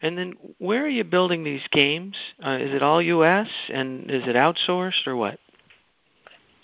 And 0.03 0.17
then 0.17 0.35
where 0.59 0.85
are 0.85 0.89
you 0.89 1.05
building 1.05 1.45
these 1.45 1.67
games? 1.73 2.17
Uh, 2.45 2.59
is 2.61 2.75
it 2.75 2.83
all 2.83 3.03
U.S. 3.03 3.49
and 3.73 4.11
is 4.11 4.23
it 4.27 4.35
outsourced 4.35 5.07
or 5.07 5.17
what? 5.17 5.39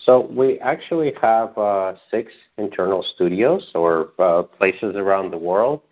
So 0.04 0.20
we 0.30 0.58
actually 0.60 1.12
have 1.20 1.56
uh, 1.58 1.94
six 2.10 2.32
internal 2.58 3.02
studios 3.14 3.70
or 3.74 4.10
uh, 4.18 4.44
places 4.44 4.94
around 4.94 5.32
the 5.32 5.38
world. 5.38 5.82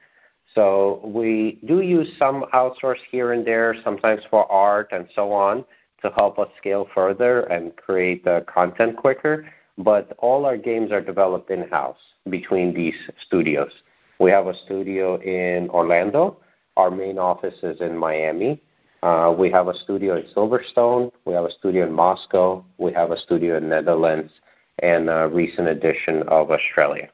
So 0.55 1.01
we 1.05 1.59
do 1.67 1.81
use 1.81 2.09
some 2.19 2.45
outsource 2.55 3.01
here 3.11 3.33
and 3.33 3.45
there, 3.45 3.75
sometimes 3.83 4.23
for 4.31 4.51
art 4.51 4.91
and 4.93 5.09
so 5.15 5.33
on, 5.33 5.65
to 6.05 6.11
help 6.17 6.39
us 6.39 6.49
scale 6.59 6.89
further 6.95 7.41
and 7.41 7.75
create 7.77 8.23
the 8.25 8.45
content 8.47 8.97
quicker. 8.97 9.47
But 9.77 10.15
all 10.19 10.47
our 10.47 10.57
games 10.57 10.93
are 10.93 11.01
developed 11.01 11.51
in-house 11.51 11.99
between 12.31 12.73
these 12.73 12.95
studios. 13.27 13.73
We 14.21 14.31
have 14.31 14.47
a 14.47 14.55
studio 14.55 15.21
in 15.21 15.69
Orlando 15.71 16.39
our 16.77 16.91
main 16.91 17.19
office 17.19 17.55
is 17.63 17.81
in 17.81 17.97
Miami. 17.97 18.61
Uh, 19.03 19.35
we 19.37 19.51
have 19.51 19.69
a 19.69 19.75
studio 19.75 20.17
in 20.17 20.25
Silverstone. 20.35 21.13
We 21.25 21.35
have 21.35 21.45
a 21.45 21.51
studio 21.51 21.87
in 21.87 21.93
Moscow. 21.93 22.65
We 22.79 22.93
have 22.93 23.11
a 23.11 23.19
studio 23.19 23.59
in 23.59 23.69
Netherlands 23.69 24.33
and 24.81 25.09
a 25.09 25.29
recent 25.29 25.69
addition 25.69 26.23
of 26.29 26.51
Australia. 26.51 27.09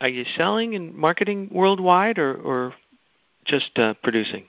Are 0.00 0.08
you 0.08 0.24
selling 0.36 0.74
and 0.74 0.94
marketing 0.94 1.48
worldwide 1.52 2.18
or, 2.18 2.34
or 2.34 2.74
just 3.46 3.78
uh, 3.78 3.94
producing? 4.02 4.44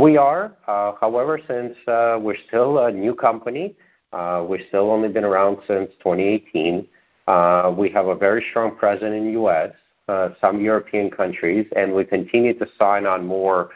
We 0.00 0.16
are. 0.16 0.56
Uh, 0.66 0.94
however, 0.98 1.38
since 1.46 1.76
uh, 1.86 2.18
we're 2.18 2.38
still 2.48 2.78
a 2.78 2.90
new 2.90 3.14
company, 3.14 3.76
uh, 4.14 4.42
we've 4.48 4.64
still 4.68 4.90
only 4.90 5.08
been 5.10 5.24
around 5.24 5.58
since 5.66 5.90
2018. 5.98 6.88
Uh, 7.26 7.74
we 7.76 7.90
have 7.90 8.06
a 8.06 8.14
very 8.14 8.42
strong 8.48 8.74
presence 8.74 9.12
in 9.14 9.26
the 9.26 9.32
U.S. 9.32 9.72
Some 10.40 10.62
European 10.62 11.10
countries, 11.10 11.66
and 11.76 11.92
we 11.92 12.06
continue 12.06 12.58
to 12.58 12.66
sign 12.78 13.04
on 13.04 13.26
more 13.26 13.72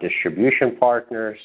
distribution 0.00 0.74
partners 0.74 1.38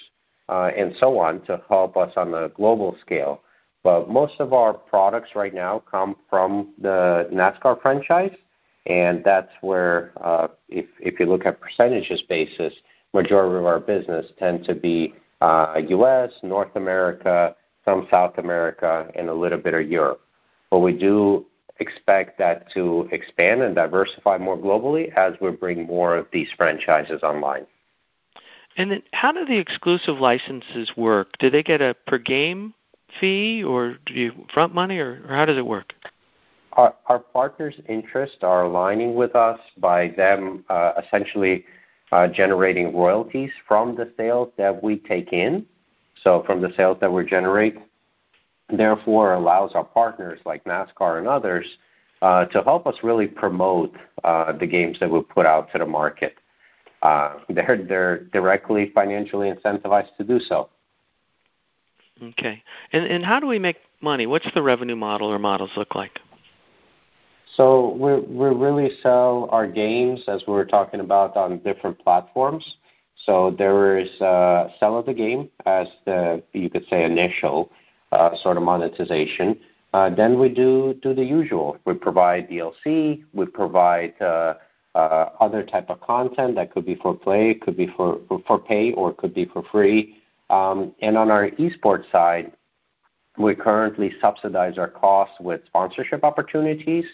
and 0.49 0.95
so 0.99 1.19
on 1.19 1.41
to 1.41 1.61
help 1.69 1.95
us 1.95 2.11
on 2.17 2.33
a 2.33 2.49
global 2.49 2.97
scale. 3.01 3.43
But 3.83 4.09
most 4.09 4.39
of 4.39 4.53
our 4.53 4.73
products 4.73 5.35
right 5.35 5.53
now 5.53 5.83
come 5.89 6.15
from 6.31 6.73
the 6.81 7.29
NASCAR 7.31 7.79
franchise, 7.79 8.35
and 8.87 9.23
that's 9.23 9.51
where, 9.61 10.13
if 10.67 11.19
you 11.19 11.27
look 11.27 11.45
at 11.45 11.61
percentages 11.61 12.23
basis, 12.27 12.73
majority 13.13 13.57
of 13.57 13.65
our 13.65 13.79
business 13.79 14.25
tend 14.37 14.65
to 14.65 14.75
be 14.75 15.13
U.S., 15.41 16.31
North 16.43 16.75
America, 16.75 17.55
some 17.85 18.07
South 18.11 18.37
America, 18.37 19.09
and 19.15 19.29
a 19.29 19.33
little 19.33 19.57
bit 19.57 19.73
of 19.73 19.89
Europe. 19.89 20.21
But 20.69 20.79
we 20.79 20.93
do 20.93 21.45
expect 21.79 22.37
that 22.37 22.71
to 22.73 23.07
expand 23.11 23.61
and 23.61 23.73
diversify 23.73 24.37
more 24.37 24.57
globally 24.57 25.13
as 25.15 25.33
we 25.41 25.51
bring 25.51 25.87
more 25.87 26.15
of 26.15 26.27
these 26.31 26.49
franchises 26.55 27.23
online. 27.23 27.65
And 28.77 28.91
then 28.91 29.03
how 29.13 29.31
do 29.31 29.45
the 29.45 29.57
exclusive 29.57 30.17
licenses 30.19 30.91
work? 30.95 31.37
Do 31.39 31.49
they 31.49 31.63
get 31.63 31.81
a 31.81 31.95
per 32.05 32.17
game 32.17 32.73
fee 33.19 33.63
or 33.63 33.97
do 34.05 34.13
you 34.13 34.45
front 34.53 34.73
money 34.73 34.97
or, 34.99 35.25
how 35.27 35.45
does 35.45 35.57
it 35.57 35.65
work? 35.65 35.93
Our, 36.73 36.93
our 37.07 37.19
partners' 37.19 37.75
interests 37.89 38.37
are 38.41 38.63
aligning 38.63 39.15
with 39.15 39.35
us 39.35 39.59
by 39.77 40.09
them 40.09 40.63
uh, 40.69 40.93
essentially 41.03 41.65
uh, 41.65 41.78
generating 42.33 42.95
royalties 42.95 43.51
from 43.67 43.95
the 43.95 44.11
sales 44.17 44.49
that 44.57 44.83
we 44.83 44.97
take 44.97 45.31
in. 45.33 45.65
So 46.23 46.43
from 46.45 46.61
the 46.61 46.71
sales 46.75 46.97
that 47.01 47.11
we 47.11 47.25
generate, 47.25 47.77
therefore 48.69 49.33
allows 49.33 49.71
our 49.73 49.83
partners 49.83 50.39
like 50.45 50.63
NASCAR 50.65 51.17
and 51.19 51.27
others 51.27 51.65
uh, 52.21 52.45
to 52.45 52.61
help 52.63 52.85
us 52.87 52.95
really 53.03 53.27
promote 53.27 53.95
uh, 54.23 54.51
the 54.51 54.67
games 54.67 54.99
that 54.99 55.09
we 55.09 55.21
put 55.21 55.45
out 55.45 55.71
to 55.71 55.77
the 55.77 55.85
market. 55.85 56.35
uh, 57.01 57.35
they're 57.49 57.85
they're 57.87 58.23
directly 58.25 58.91
financially 58.93 59.51
incentivized 59.51 60.15
to 60.17 60.23
do 60.23 60.39
so. 60.39 60.69
Okay, 62.21 62.61
and 62.91 63.05
and 63.05 63.23
how 63.25 63.39
do 63.39 63.47
we 63.47 63.59
make 63.59 63.77
money? 64.01 64.27
What's 64.27 64.47
the 64.53 64.61
revenue 64.61 64.95
model 64.95 65.31
or 65.31 65.39
models 65.39 65.71
look 65.77 65.95
like? 65.95 66.19
So 67.55 67.89
we 67.93 68.19
we 68.19 68.47
really 68.55 68.91
sell 69.01 69.49
our 69.51 69.67
games 69.67 70.23
as 70.27 70.43
we 70.47 70.53
were 70.53 70.65
talking 70.65 70.99
about 70.99 71.35
on 71.35 71.59
different 71.59 71.99
platforms. 71.99 72.77
So 73.25 73.53
there 73.57 73.97
is 73.97 74.09
uh, 74.21 74.69
sell 74.79 74.97
of 74.97 75.05
the 75.05 75.13
game 75.13 75.49
as 75.65 75.87
the 76.05 76.43
you 76.53 76.69
could 76.69 76.85
say 76.89 77.03
initial 77.03 77.71
uh, 78.11 78.35
sort 78.41 78.57
of 78.57 78.63
monetization. 78.63 79.59
Uh, 79.93 80.09
then 80.09 80.39
we 80.39 80.49
do 80.49 80.95
do 81.01 81.13
the 81.13 81.23
usual. 81.23 81.77
We 81.85 81.95
provide 81.95 82.49
DLC. 82.49 83.23
We 83.33 83.45
provide 83.45 84.13
uh, 84.21 84.53
uh, 84.95 85.29
other 85.39 85.63
type 85.63 85.89
of 85.89 85.99
content 86.01 86.55
that 86.55 86.71
could 86.71 86.85
be 86.85 86.95
for 86.95 87.15
play, 87.15 87.55
could 87.55 87.75
be 87.75 87.87
for 87.97 88.19
for 88.45 88.59
pay, 88.59 88.93
or 88.93 89.13
could 89.13 89.33
be 89.33 89.45
for 89.45 89.63
free. 89.71 90.17
Um, 90.49 90.93
and 91.01 91.17
on 91.17 91.29
our 91.29 91.49
esports 91.51 92.09
side, 92.11 92.51
we 93.37 93.55
currently 93.55 94.11
subsidize 94.21 94.77
our 94.77 94.87
costs 94.87 95.35
with 95.39 95.61
sponsorship 95.65 96.23
opportunities. 96.23 97.05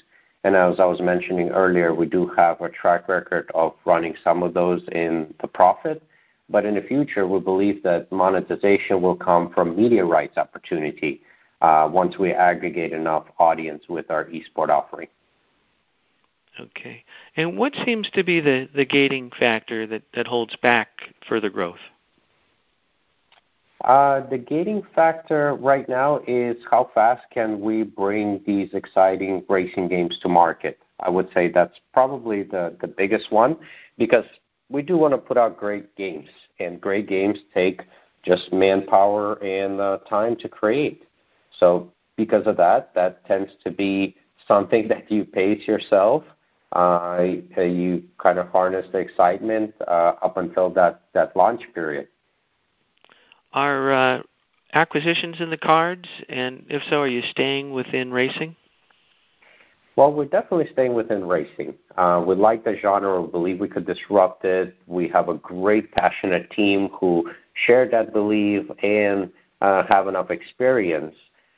And 0.45 0.55
as 0.55 0.79
I 0.79 0.85
was 0.85 1.01
mentioning 1.01 1.49
earlier, 1.49 1.95
we 1.95 2.05
do 2.05 2.27
have 2.37 2.61
a 2.61 2.69
track 2.69 3.09
record 3.09 3.49
of 3.55 3.73
running 3.83 4.13
some 4.23 4.43
of 4.43 4.53
those 4.53 4.83
in 4.91 5.33
the 5.41 5.47
profit. 5.47 6.03
But 6.51 6.65
in 6.65 6.75
the 6.75 6.81
future, 6.81 7.25
we 7.25 7.39
believe 7.39 7.81
that 7.81 8.11
monetization 8.11 9.01
will 9.01 9.15
come 9.15 9.51
from 9.51 9.75
media 9.75 10.05
rights 10.05 10.37
opportunity 10.37 11.21
uh, 11.61 11.89
once 11.91 12.19
we 12.19 12.31
aggregate 12.31 12.93
enough 12.93 13.25
audience 13.39 13.85
with 13.89 14.11
our 14.11 14.25
esport 14.25 14.69
offering. 14.69 15.07
Okay. 16.59 17.03
And 17.35 17.57
what 17.57 17.73
seems 17.83 18.07
to 18.11 18.23
be 18.23 18.39
the, 18.39 18.85
gating 18.87 19.31
factor 19.39 19.87
that 19.87 20.27
holds 20.27 20.55
back 20.57 20.89
further 21.27 21.49
growth? 21.49 21.79
Uh, 23.85 24.27
the 24.31 24.37
gating 24.37 24.81
factor 24.95 25.53
right 25.61 25.87
now 25.87 26.19
is 26.27 26.57
how 26.71 26.89
fast 26.95 27.21
can 27.31 27.61
we 27.61 27.83
bring 27.83 28.41
these 28.45 28.67
exciting 28.73 29.43
racing 29.47 29.87
games 29.87 30.17
to 30.19 30.27
market. 30.27 30.79
I 31.01 31.11
would 31.11 31.29
say 31.35 31.51
that's 31.51 31.79
probably 31.93 32.41
the, 32.41 32.75
biggest 32.97 33.31
one 33.31 33.57
because 33.99 34.25
we 34.69 34.81
do 34.81 34.97
want 34.97 35.13
to 35.13 35.19
put 35.19 35.37
out 35.37 35.57
great 35.57 35.95
games, 35.95 36.29
and 36.59 36.81
great 36.81 37.07
games 37.07 37.37
take 37.53 37.83
just 38.23 38.51
manpower 38.51 39.33
and 39.43 39.79
uh, 39.79 39.99
time 40.09 40.35
to 40.37 40.49
create. 40.49 41.03
So 41.59 41.91
because 42.17 42.47
of 42.47 42.57
that, 42.57 42.91
that 42.95 43.23
tends 43.27 43.51
to 43.65 43.71
be 43.71 44.15
something 44.47 44.87
that 44.89 45.11
you 45.11 45.25
pace 45.25 45.67
yourself. 45.67 46.23
Uh, 46.71 47.23
you 47.55 48.03
kind 48.17 48.39
of 48.39 48.49
harness 48.49 48.87
the 48.91 48.97
excitement 48.97 49.75
up 49.87 50.37
until 50.37 50.71
that 50.71 51.31
launch 51.35 51.61
period. 51.75 52.07
Are 53.55 53.93
uh, 53.93 54.21
acquisitions 54.73 55.37
in 55.39 55.49
the 55.49 55.57
cards? 55.57 56.09
And 56.27 56.65
if 56.69 56.83
so, 56.89 57.01
are 57.01 57.07
you 57.07 57.21
staying 57.31 57.71
within 57.71 58.11
racing? 58.11 58.57
Well, 59.95 60.11
we're 60.11 60.25
definitely 60.25 60.67
staying 60.73 60.93
within 60.93 61.25
racing. 61.25 61.73
Uh, 61.97 62.21
we 62.27 62.35
like 62.35 62.65
the 62.65 62.75
genre. 62.75 63.21
We 63.21 63.31
believe 63.31 63.59
we 63.61 63.69
could 63.69 63.85
disrupt 63.85 64.43
it. 64.43 64.75
We 64.87 65.07
have 65.07 65.29
a 65.29 65.35
great, 65.35 65.89
passionate 65.93 66.51
team 66.51 66.89
who 66.99 67.31
share 67.53 67.89
that 67.89 68.11
belief 68.11 68.69
and 68.83 69.31
uh, 69.61 69.83
have 69.87 70.09
enough 70.09 70.31
experience 70.31 71.15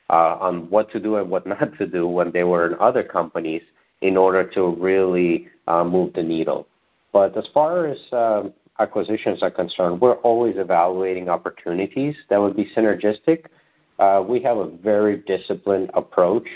uh, 0.08 0.36
on 0.40 0.70
what 0.70 0.92
to 0.92 1.00
do 1.00 1.16
and 1.16 1.28
what 1.28 1.46
not 1.48 1.76
to 1.78 1.86
do 1.88 2.06
when 2.06 2.30
they 2.30 2.44
were 2.44 2.64
in 2.68 2.76
other 2.78 3.02
companies 3.02 3.62
in 4.02 4.16
order 4.16 4.48
to 4.50 4.76
really 4.76 5.48
uh, 5.66 5.82
move 5.82 6.12
the 6.12 6.22
needle. 6.22 6.68
But 7.12 7.36
as 7.36 7.48
far 7.52 7.86
as 7.86 7.98
um, 8.12 8.52
acquisitions 8.78 9.42
are 9.42 9.50
concerned, 9.50 10.00
we're 10.00 10.16
always 10.16 10.56
evaluating 10.56 11.28
opportunities 11.28 12.16
that 12.30 12.38
would 12.38 12.56
be 12.56 12.70
synergistic. 12.76 13.46
Uh, 13.98 14.24
we 14.26 14.40
have 14.40 14.58
a 14.58 14.68
very 14.68 15.16
disciplined 15.18 15.90
approach. 15.94 16.46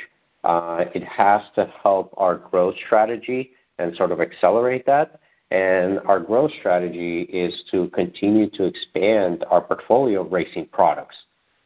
Uh, 0.45 0.85
it 0.95 1.03
has 1.05 1.43
to 1.55 1.73
help 1.83 2.15
our 2.17 2.37
growth 2.37 2.75
strategy 2.87 3.53
and 3.79 3.95
sort 3.97 4.13
of 4.13 4.21
accelerate 4.21 4.87
that. 4.87 5.21
And 5.51 6.01
Our 6.07 6.19
growth 6.19 6.51
strategy 6.59 7.23
is 7.23 7.63
to 7.73 7.89
continue 7.89 8.49
to 8.51 8.65
expand 8.65 9.45
our 9.51 9.61
portfolio 9.61 10.25
of 10.25 10.33
racing 10.33 10.67
products. 10.73 11.17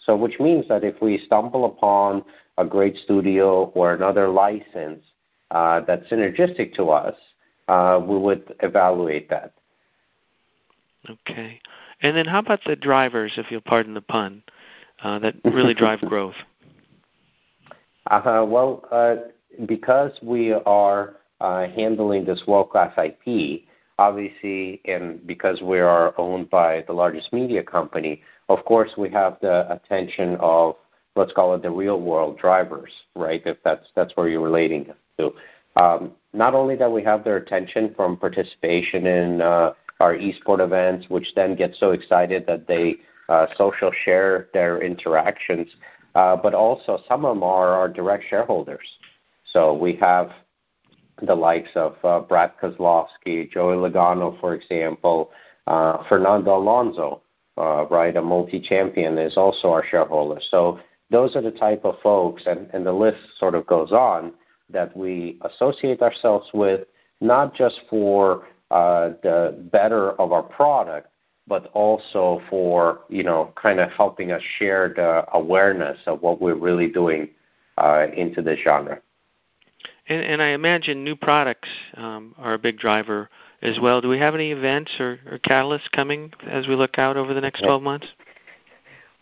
So, 0.01 0.17
Which 0.17 0.41
means 0.41 0.67
that 0.69 0.83
if 0.85 1.01
we 1.01 1.19
stumble 1.19 1.65
upon 1.67 2.25
a 2.59 2.65
great 2.65 2.97
studio 2.97 3.67
or 3.75 3.93
another 3.93 4.29
license 4.29 5.05
uh, 5.51 5.81
that's 5.81 6.09
synergistic 6.09 6.75
to 6.75 6.91
us, 6.91 7.15
we 8.09 8.19
would 8.19 8.55
evaluate 8.61 9.29
that. 9.31 9.53
Okay. 11.09 11.61
And 12.03 12.17
then 12.17 12.27
how 12.27 12.41
about 12.41 12.61
the 12.67 12.77
drivers, 12.77 13.33
if 13.37 13.51
you'll 13.51 13.61
pardon 13.61 13.95
the 13.95 14.01
pun, 14.01 14.43
uh, 15.03 15.19
that 15.21 15.35
really 15.45 15.75
drive 15.83 16.01
growth? 16.01 16.35
Uh, 18.11 18.45
well, 18.47 18.85
uh, 18.91 19.17
because 19.67 20.13
we 20.23 20.53
are 20.53 21.17
uh, 21.41 21.67
handling 21.69 22.25
this 22.25 22.43
world-class 22.47 22.97
IP, 22.97 23.63
obviously, 23.99 24.81
and 24.85 25.27
because 25.27 25.63
we 25.63 25.79
are 25.79 26.19
owned 26.19 26.49
by 26.51 26.85
the 26.87 26.93
largest 26.93 27.33
media 27.33 27.63
company, 27.63 28.23
of 28.49 28.65
course, 28.65 28.93
we 28.97 29.11
have 29.11 29.39
the 29.41 29.71
attention 29.73 30.37
of 30.41 30.77
let's 31.17 31.33
call 31.33 31.55
it 31.55 31.63
the 31.63 31.71
real-world 31.71 32.39
drivers, 32.39 32.93
right? 33.15 33.43
If 33.47 33.57
that's 33.65 33.87
that's 33.97 34.15
where 34.17 34.29
you're 34.29 34.43
relating 34.43 34.93
to. 35.19 35.33
Um, 35.77 36.13
not 36.33 36.55
only 36.55 36.77
that 36.77 36.91
we 36.91 37.03
have 37.05 37.25
their 37.25 37.37
attention 37.37 37.95
from 37.97 38.17
participation 38.17 39.07
in 39.07 39.41
uh, 39.41 39.73
our 40.01 40.15
esport 40.15 40.61
events, 40.61 41.07
which 41.09 41.35
then 41.35 41.55
get 41.57 41.75
so 41.79 41.93
excited 41.93 42.45
that 42.47 42.67
they 42.67 42.97
uh, 43.29 43.47
social 43.57 43.91
share 44.05 44.49
their 44.53 44.83
interactions. 44.83 45.69
Uh, 46.15 46.37
but 46.37 46.55
also 46.55 46.99
some 47.09 47.25
of 47.25 47.35
them 47.35 47.43
are 47.43 47.71
our 47.71 47.89
direct 47.89 48.25
shareholders. 48.29 48.87
So 49.53 49.75
we 49.75 49.95
have 49.97 50.31
the 51.21 51.35
likes 51.35 51.71
of 51.75 51.97
uh, 52.05 52.21
Brad 52.21 52.53
Keselowski, 52.63 53.51
Joey 53.51 53.77
Logano, 53.77 54.39
for 54.41 54.55
example, 54.55 55.31
Fernando 55.67 56.57
Alonso, 56.57 57.23
right, 57.57 58.17
a 58.17 58.23
multi-champion 58.23 59.19
is 59.19 59.37
also 59.37 59.69
our 59.69 59.85
shareholder. 59.85 60.41
So 60.51 60.79
those 61.11 61.37
are 61.37 61.43
the 61.43 61.51
type 61.51 61.85
of 61.85 61.97
folks, 62.03 62.45
and, 62.47 62.87
the 62.87 62.93
list 62.93 63.19
sort 63.39 63.55
of 63.55 63.67
goes 63.67 63.93
on, 63.93 64.33
that 64.71 64.97
we 64.97 65.39
associate 65.43 66.03
ourselves 66.03 66.49
with, 66.53 66.87
not 67.21 67.55
just 67.55 67.81
for 67.89 68.47
the 68.71 69.57
better 69.73 70.13
of 70.21 70.33
our 70.33 70.43
product, 70.43 71.09
but 71.47 71.67
also 71.73 72.43
for 72.51 73.01
you 73.09 73.23
know 73.23 73.53
kind 73.61 73.81
of 73.81 73.91
helping 73.93 74.33
us 74.33 74.43
share 74.59 74.93
the 74.95 75.25
awareness 75.33 75.99
of 76.07 76.23
what 76.23 76.41
we're 76.41 76.55
really 76.55 76.89
doing 76.89 77.29
uh, 77.79 78.07
into 78.17 78.43
this 78.43 78.59
genre. 78.63 79.01
And, 80.09 80.23
and, 80.23 80.43
I 80.43 80.49
imagine 80.49 81.03
new 81.03 81.17
products 81.17 81.69
um, 81.95 82.35
are 82.39 82.55
a 82.55 82.59
big 82.59 82.79
driver 82.79 83.29
as 83.61 83.79
well. 83.81 84.01
Do 84.01 84.09
we 84.09 84.19
have 84.19 84.37
any 84.37 84.53
events 84.53 84.93
or, 85.01 85.19
or 85.29 85.39
catalysts 85.39 85.91
coming 85.91 86.33
as 86.47 86.69
we 86.69 86.77
look 86.77 86.97
out 86.99 87.17
over 87.17 87.35
the 87.35 87.41
next 87.41 87.63
12 87.63 87.83
months? 87.83 88.07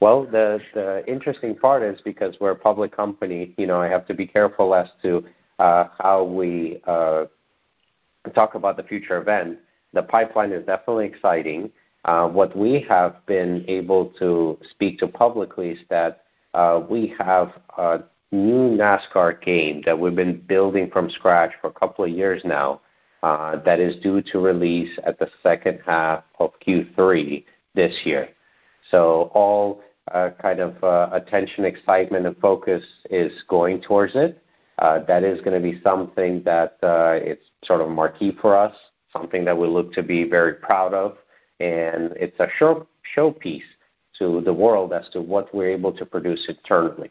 Well, 0.01 0.25
the 0.25 0.61
the 0.75 1.03
interesting 1.07 1.55
part 1.55 1.83
is 1.83 2.01
because 2.03 2.37
we're 2.41 2.51
a 2.51 2.57
public 2.57 2.95
company, 2.95 3.55
you 3.57 3.67
know, 3.67 3.81
I 3.81 3.89
have 3.89 4.07
to 4.09 4.15
be 4.15 4.27
careful 4.27 4.75
as 4.75 4.89
to 5.03 5.25
uh, 5.59 5.85
how 5.99 6.25
we 6.25 6.83
uh, 6.87 7.25
talk 8.31 8.55
about 8.55 8.77
the 8.77 8.83
future 8.83 9.19
event, 9.19 9.59
the 9.93 10.03
pipeline 10.03 10.53
is 10.53 10.65
definitely 10.67 11.07
exciting. 11.07 11.71
Uh, 12.05 12.29
what 12.29 12.57
we 12.57 12.85
have 12.89 13.25
been 13.27 13.65
able 13.69 14.07
to 14.19 14.59
speak 14.71 14.99
to 14.99 15.07
publicly 15.07 15.71
is 15.71 15.79
that 15.89 16.25
uh, 16.53 16.83
we 16.89 17.15
have 17.19 17.53
a 17.79 18.01
new 18.33 18.77
NASCAR 18.77 19.41
game 19.43 19.83
that 19.87 19.99
we've 19.99 20.15
been 20.15 20.41
building 20.47 20.91
from 20.91 21.09
scratch 21.11 21.53
for 21.61 21.69
a 21.69 21.73
couple 21.73 22.05
of 22.05 22.11
years 22.11 22.43
now 22.45 22.81
uh, 23.23 23.57
that 23.65 23.81
is 23.81 23.97
due 24.03 24.21
to 24.21 24.39
release 24.39 24.99
at 25.07 25.19
the 25.19 25.29
second 25.43 25.81
half 25.87 26.25
of 26.41 26.51
Q3 26.67 27.45
this 27.75 27.95
year. 28.05 28.29
So 28.91 29.31
all 29.35 29.83
kind 30.43 30.61
of 30.61 31.13
attention, 31.13 31.65
excitement, 31.65 32.27
and 32.27 32.37
focus 32.37 32.85
is 33.11 33.33
going 33.49 33.81
towards 33.81 34.13
it. 34.15 34.44
Uh, 34.79 34.99
that 35.07 35.23
is 35.23 35.41
going 35.41 35.55
to 35.55 35.73
be 35.73 35.81
something 35.83 36.43
that 36.45 36.77
uh, 36.83 37.13
it's 37.13 37.45
sort 37.63 37.81
of 37.81 37.89
marquee 37.89 38.37
for 38.41 38.57
us, 38.57 38.75
something 39.13 39.45
that 39.45 39.57
we 39.57 39.69
look 39.69 39.93
to 39.93 40.03
be 40.03 40.25
very 40.25 40.55
proud 40.55 40.93
of, 40.93 41.17
and 41.61 42.13
it's 42.17 42.39
a 42.41 42.49
show 42.59 42.87
showpiece 43.17 43.63
to 44.19 44.41
the 44.45 44.53
world 44.53 44.93
as 44.93 45.09
to 45.11 45.21
what 45.21 45.55
we're 45.55 45.71
able 45.71 45.93
to 45.93 46.05
produce 46.05 46.45
internally, 46.49 47.11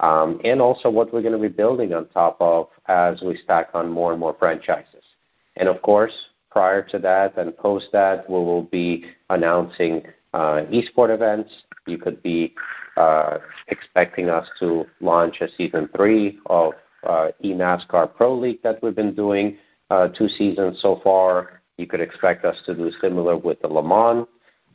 um, 0.00 0.40
and 0.44 0.60
also 0.60 0.90
what 0.90 1.12
we're 1.12 1.22
going 1.22 1.32
to 1.32 1.38
be 1.38 1.48
building 1.48 1.94
on 1.94 2.06
top 2.08 2.36
of 2.40 2.68
as 2.86 3.22
we 3.22 3.36
stack 3.36 3.70
on 3.74 3.88
more 3.88 4.12
and 4.12 4.20
more 4.20 4.36
franchises. 4.38 5.04
And 5.56 5.68
of 5.68 5.80
course, 5.82 6.12
prior 6.50 6.82
to 6.82 6.98
that 6.98 7.36
and 7.38 7.56
post 7.56 7.86
that, 7.92 8.28
we 8.28 8.36
will 8.36 8.62
be 8.64 9.04
announcing 9.30 10.02
esports 10.34 11.14
events. 11.14 11.50
You 11.86 11.98
could 11.98 12.22
be 12.22 12.54
uh, 12.96 13.38
expecting 13.68 14.28
us 14.28 14.46
to 14.60 14.86
launch 15.00 15.40
a 15.40 15.48
season 15.56 15.88
three 15.96 16.38
of 16.46 16.72
uh, 17.06 17.28
eNASCAR 17.44 18.14
Pro 18.14 18.34
League 18.34 18.62
that 18.62 18.82
we've 18.82 18.96
been 18.96 19.14
doing 19.14 19.56
uh, 19.90 20.08
two 20.08 20.28
seasons 20.28 20.78
so 20.80 21.00
far. 21.02 21.62
You 21.76 21.86
could 21.86 22.00
expect 22.00 22.44
us 22.44 22.56
to 22.66 22.74
do 22.74 22.90
similar 23.00 23.36
with 23.36 23.60
the 23.60 23.68
Le 23.68 23.82
Mans 23.82 24.26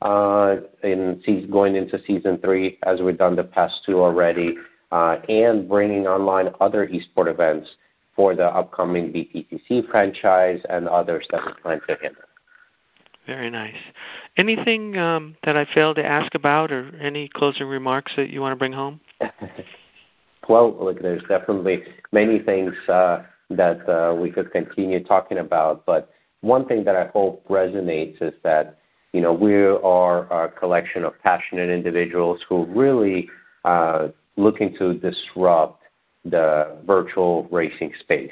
uh, 0.02 0.58
in 0.84 1.22
going 1.50 1.76
into 1.76 2.00
season 2.06 2.38
three, 2.40 2.78
as 2.84 3.02
we've 3.02 3.18
done 3.18 3.36
the 3.36 3.44
past 3.44 3.82
two 3.86 4.02
already, 4.02 4.56
uh, 4.92 5.18
and 5.30 5.68
bringing 5.68 6.08
online 6.08 6.50
other 6.62 6.88
esport 6.88 7.30
events 7.30 7.70
for 8.16 8.36
the 8.36 8.46
upcoming 8.46 9.12
BTCC 9.12 9.90
franchise 9.90 10.62
and 10.70 10.88
others 10.88 11.26
that 11.32 11.46
we 11.46 11.54
plan 11.62 11.82
to 11.88 11.98
handle. 12.02 12.22
Very 13.26 13.50
nice. 13.50 13.76
Anything 14.36 14.98
um, 14.98 15.38
that 15.46 15.56
I 15.56 15.66
failed 15.74 15.96
to 15.96 16.06
ask 16.06 16.36
about, 16.36 16.72
or 16.72 16.94
any 17.00 17.30
closing 17.30 17.68
remarks 17.68 18.12
that 18.18 18.30
you 18.30 18.42
want 18.42 18.52
to 18.52 18.58
bring 18.58 18.74
home? 18.74 19.00
well, 20.48 20.76
look, 20.80 21.02
there's 21.02 21.24
definitely 21.24 21.84
many 22.12 22.40
things 22.40 22.74
uh, 22.88 23.24
that 23.50 23.88
uh, 23.90 24.16
we 24.16 24.32
could 24.32 24.52
continue 24.52 25.04
talking 25.04 25.40
about, 25.40 25.86
but 25.86 26.12
one 26.42 26.66
thing 26.66 26.84
that 26.84 26.96
I 26.96 27.08
hope 27.08 27.48
resonates 27.48 28.22
is 28.22 28.34
that 28.44 28.80
you 29.14 29.22
know 29.22 29.34
we 29.34 29.56
are 29.56 30.46
a 30.46 30.50
collection 30.50 31.04
of 31.06 31.14
passionate 31.22 31.70
individuals 31.70 32.42
who 32.48 32.66
really 32.66 33.30
uh, 33.64 34.10
looking 34.36 34.76
to 34.78 34.96
disrupt 34.96 35.84
the 36.26 36.78
virtual 36.86 37.48
racing 37.52 37.94
space. 38.00 38.32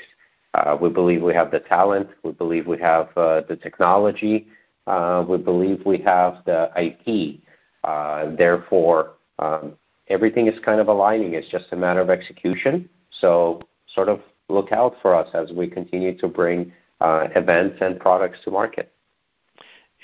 Uh, 0.54 0.78
we 0.80 0.90
believe 0.90 1.22
we 1.22 1.34
have 1.34 1.52
the 1.52 1.60
talent. 1.60 2.10
We 2.24 2.32
believe 2.32 2.68
we 2.68 2.80
have 2.80 3.08
uh, 3.16 3.42
the 3.48 3.56
technology. 3.56 4.48
Uh, 4.88 5.24
we 5.28 5.38
believe 5.38 5.86
we 5.86 6.00
have 6.00 6.44
the 6.46 6.70
IP. 6.76 7.40
Uh, 7.84 8.36
therefore, 8.36 9.14
um, 9.40 9.74
everything 10.12 10.48
is 10.48 10.60
kind 10.64 10.80
of 10.80 10.88
aligning. 10.88 11.34
It's 11.34 11.48
just 11.48 11.66
a 11.72 11.76
matter 11.76 12.02
of 12.02 12.10
execution. 12.10 12.90
So, 13.20 13.62
sort 13.94 14.10
of 14.10 14.22
look 14.50 14.72
out 14.72 14.96
for 15.02 15.16
us 15.16 15.30
as 15.34 15.52
we 15.52 15.68
continue 15.68 16.18
to 16.18 16.28
bring 16.28 16.72
uh, 17.00 17.28
events 17.36 17.78
and 17.82 18.00
products 18.00 18.40
to 18.46 18.52
market. 18.52 18.92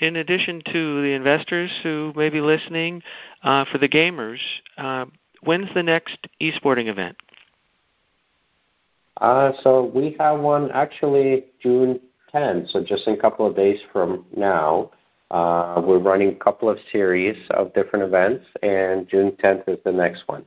In 0.00 0.16
addition 0.16 0.62
to 0.72 1.02
the 1.02 1.12
investors 1.12 1.70
who 1.82 2.12
may 2.14 2.30
be 2.30 2.40
listening, 2.40 3.02
uh, 3.42 3.64
for 3.70 3.78
the 3.78 3.88
gamers, 3.88 4.38
uh, 4.76 5.06
when's 5.42 5.72
the 5.74 5.82
next 5.82 6.18
esporting 6.40 6.86
event? 6.86 7.16
Uh, 9.20 9.52
so 9.62 9.90
we 9.94 10.14
have 10.18 10.38
one 10.38 10.70
actually 10.70 11.46
June 11.60 11.98
10th, 12.32 12.70
so 12.70 12.84
just 12.84 13.08
a 13.08 13.16
couple 13.16 13.46
of 13.46 13.56
days 13.56 13.80
from 13.92 14.24
now. 14.36 14.90
Uh, 15.30 15.82
we're 15.84 15.98
running 15.98 16.28
a 16.28 16.34
couple 16.34 16.70
of 16.70 16.78
series 16.90 17.36
of 17.50 17.72
different 17.74 18.04
events, 18.04 18.46
and 18.62 19.08
June 19.08 19.32
10th 19.42 19.68
is 19.68 19.78
the 19.84 19.92
next 19.92 20.26
one. 20.26 20.44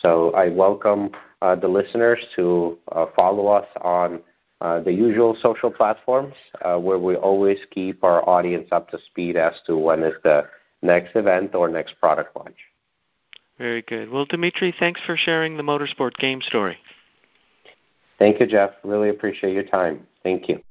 So 0.00 0.30
I 0.32 0.48
welcome 0.48 1.10
uh, 1.42 1.56
the 1.56 1.68
listeners 1.68 2.18
to 2.36 2.78
uh, 2.92 3.06
follow 3.16 3.48
us 3.48 3.66
on 3.82 4.20
uh, 4.60 4.80
the 4.80 4.92
usual 4.92 5.36
social 5.40 5.70
platforms 5.70 6.34
uh, 6.62 6.76
where 6.76 6.98
we 6.98 7.16
always 7.16 7.58
keep 7.70 8.04
our 8.04 8.26
audience 8.28 8.68
up 8.72 8.90
to 8.90 8.98
speed 9.06 9.36
as 9.36 9.54
to 9.66 9.76
when 9.76 10.02
is 10.02 10.14
the 10.22 10.46
next 10.82 11.16
event 11.16 11.54
or 11.54 11.68
next 11.68 11.98
product 11.98 12.36
launch. 12.36 12.56
Very 13.58 13.82
good. 13.82 14.10
Well, 14.10 14.26
Dimitri, 14.26 14.74
thanks 14.78 15.00
for 15.04 15.16
sharing 15.16 15.56
the 15.56 15.62
motorsport 15.62 16.16
game 16.16 16.40
story. 16.40 16.78
Thank 18.18 18.40
you, 18.40 18.46
Jeff. 18.46 18.70
Really 18.84 19.08
appreciate 19.08 19.54
your 19.54 19.64
time. 19.64 20.06
Thank 20.22 20.48
you. 20.48 20.62